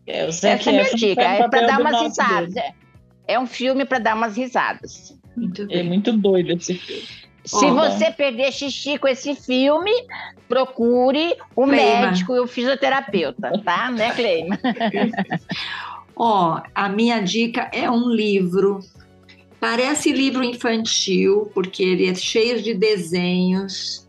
[0.06, 1.22] É, o Zac Essa é a minha dica.
[1.22, 2.54] É para dar umas risadas.
[2.54, 2.66] dele.
[2.68, 3.34] É.
[3.36, 5.18] É um filme para dar umas risadas.
[5.38, 5.84] Muito É bem.
[5.84, 7.08] muito doido esse filme.
[7.50, 9.92] Se você perder xixi com esse filme,
[10.48, 12.08] procure o Cleima.
[12.08, 13.90] médico e o fisioterapeuta, tá?
[13.90, 14.60] Né, Cleima?
[16.16, 18.80] Ó, a minha dica é um livro.
[19.60, 24.08] Parece livro infantil, porque ele é cheio de desenhos.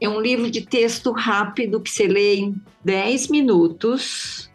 [0.00, 4.50] É um livro de texto rápido que você lê em 10 minutos.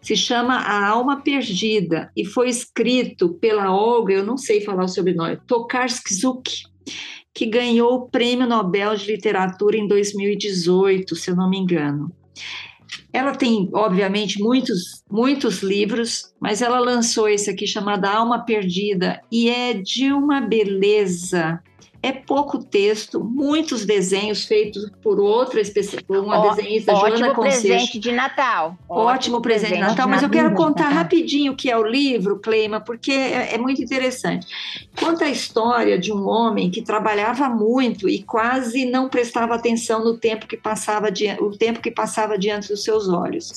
[0.00, 4.88] Se chama A Alma Perdida e foi escrito pela Olga, eu não sei falar o
[4.88, 6.66] sobrenome, Tokarczuk,
[7.36, 12.10] que ganhou o Prêmio Nobel de Literatura em 2018, se eu não me engano.
[13.12, 19.50] Ela tem, obviamente, muitos, muitos livros, mas ela lançou esse aqui chamado Alma Perdida e
[19.50, 21.62] é de uma beleza.
[22.06, 25.60] É pouco texto, muitos desenhos feitos por outra
[26.06, 27.62] por uma Ó, desenhista, Joana Ótimo Conceito.
[27.62, 28.78] presente de Natal.
[28.88, 30.98] Ótimo presente de Natal, mas eu quero contar Natal.
[30.98, 34.46] rapidinho o que é o livro, Cleima, porque é, é muito interessante.
[35.00, 40.16] Conta a história de um homem que trabalhava muito e quase não prestava atenção no
[40.16, 41.08] tempo que passava
[41.40, 43.52] o tempo que passava diante dos seus olhos.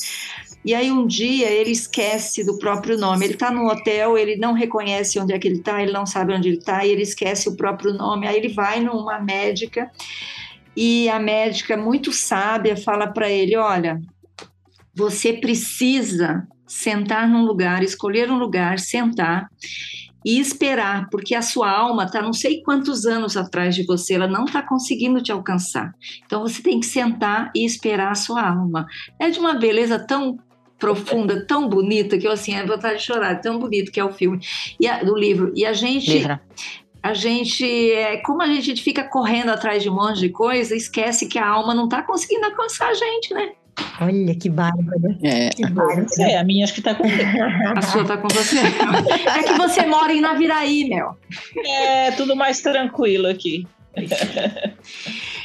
[0.63, 3.25] E aí um dia ele esquece do próprio nome.
[3.25, 6.33] Ele está num hotel, ele não reconhece onde é que ele está, ele não sabe
[6.33, 8.27] onde ele está e ele esquece o próprio nome.
[8.27, 9.89] Aí ele vai numa médica
[10.75, 14.01] e a médica muito sábia fala para ele, olha,
[14.93, 19.49] você precisa sentar num lugar, escolher um lugar, sentar
[20.23, 24.27] e esperar, porque a sua alma está não sei quantos anos atrás de você, ela
[24.27, 25.93] não está conseguindo te alcançar.
[26.25, 28.85] Então você tem que sentar e esperar a sua alma.
[29.17, 30.37] É de uma beleza tão
[30.79, 34.11] profunda, tão bonita, que eu assim, é vontade de chorar, tão bonito que é o
[34.11, 34.39] filme,
[34.79, 35.51] e a, do livro.
[35.55, 36.11] E a gente.
[36.11, 36.41] Livra.
[37.01, 41.27] A gente, é, como a gente fica correndo atrás de um monte de coisa, esquece
[41.27, 43.51] que a alma não está conseguindo alcançar a gente, né?
[44.01, 45.17] Olha que bárbara.
[45.23, 45.49] É.
[45.49, 46.05] Que bárbara.
[46.19, 48.57] É, a minha acho que tá com A sua tá com você.
[49.39, 51.17] É que você mora em Naviraí, Mel.
[51.65, 53.65] É tudo mais tranquilo aqui.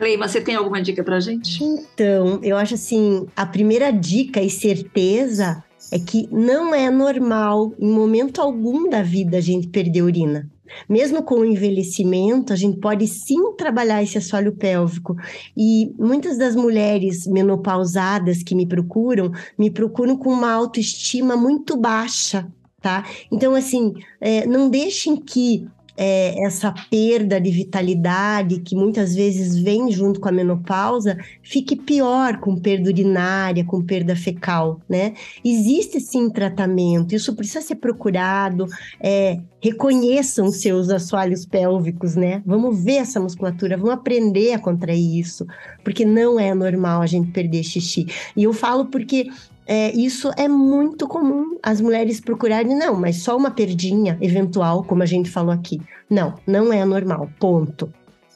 [0.00, 1.62] Cleima, você tem alguma dica pra gente?
[1.62, 7.90] Então, eu acho assim, a primeira dica e certeza é que não é normal, em
[7.90, 10.50] momento algum da vida, a gente perder urina.
[10.88, 15.14] Mesmo com o envelhecimento, a gente pode sim trabalhar esse assoalho pélvico.
[15.54, 22.50] E muitas das mulheres menopausadas que me procuram, me procuram com uma autoestima muito baixa,
[22.80, 23.04] tá?
[23.30, 29.90] Então, assim, é, não deixem que é, essa perda de vitalidade que muitas vezes vem
[29.90, 35.14] junto com a menopausa fique pior com perda urinária, com perda fecal, né?
[35.44, 38.66] Existe sim tratamento, isso precisa ser procurado,
[39.00, 42.42] é, reconheçam seus assoalhos pélvicos, né?
[42.46, 45.46] Vamos ver essa musculatura, vamos aprender a contrair isso,
[45.84, 48.06] porque não é normal a gente perder xixi.
[48.36, 49.28] E eu falo porque
[49.72, 55.04] é, isso é muito comum as mulheres procurarem, não, mas só uma perdinha eventual, como
[55.04, 55.80] a gente falou aqui.
[56.10, 57.30] Não, não é normal.
[57.38, 57.88] Ponto.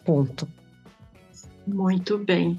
[0.04, 0.46] Ponto.
[1.66, 2.56] Muito bem.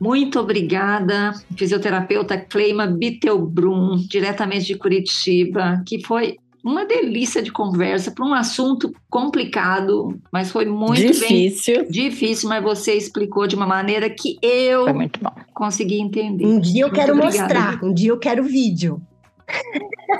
[0.00, 8.24] Muito obrigada, fisioterapeuta Cleima Bittelbrum, diretamente de Curitiba, que foi uma delícia de conversa para
[8.24, 11.82] um assunto complicado, mas foi muito Difícil.
[11.82, 15.32] bem difícil, mas você explicou de uma maneira que eu bom.
[15.54, 16.44] consegui entender.
[16.46, 17.54] Um dia eu Muito quero obrigada.
[17.54, 19.00] mostrar, um dia eu quero vídeo.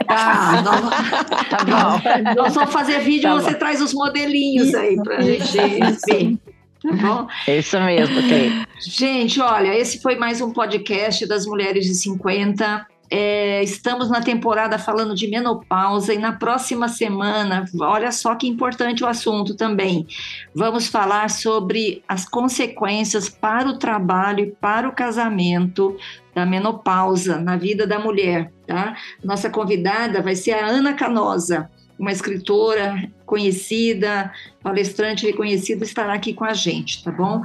[0.07, 2.34] Tá, nós, Tá bom.
[2.43, 6.38] nós vamos fazer vídeo, Tá você traz os modelinhos aí para a gente ver.
[6.82, 7.26] Tá bom?
[7.47, 8.66] É Isso mesmo, Cleide.
[8.80, 12.86] Gente, olha, esse foi mais um podcast das Mulheres de 50.
[13.12, 19.02] É, estamos na temporada falando de menopausa e na próxima semana, olha só que importante
[19.02, 20.06] o assunto também.
[20.54, 25.96] Vamos falar sobre as consequências para o trabalho e para o casamento
[26.32, 28.96] da menopausa na vida da mulher, tá?
[29.24, 34.32] Nossa convidada vai ser a Ana Canosa, uma escritora conhecida,
[34.62, 37.42] palestrante reconhecida, estará aqui com a gente, tá bom?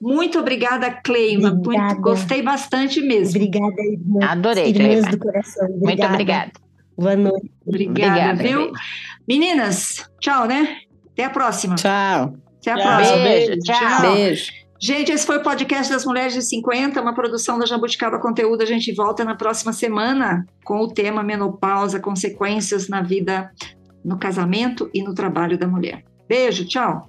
[0.00, 1.50] Muito obrigada, Cleima.
[1.50, 2.00] Muito, Obrigada.
[2.00, 3.36] gostei bastante mesmo.
[3.36, 4.30] Obrigada, irmãs.
[4.30, 5.68] Adorei, Irmãs do coração.
[5.68, 6.12] Muito Obrigada.
[6.14, 6.52] obrigada.
[6.96, 7.50] Boa noite.
[7.66, 8.72] Obrigada, Obrigada, viu?
[9.26, 10.76] Meninas, tchau, né?
[11.12, 11.74] Até a próxima.
[11.76, 12.34] Tchau.
[12.60, 12.96] Até a Tchau.
[12.96, 13.18] próxima.
[13.18, 14.12] Beijo, tchau.
[14.14, 14.52] Beijo.
[14.80, 18.62] Gente, esse foi o podcast das Mulheres de 50, uma produção da Jabuticaba Conteúdo.
[18.62, 23.50] A gente volta na próxima semana com o tema menopausa, consequências na vida,
[24.04, 26.04] no casamento e no trabalho da mulher.
[26.28, 27.08] Beijo, tchau.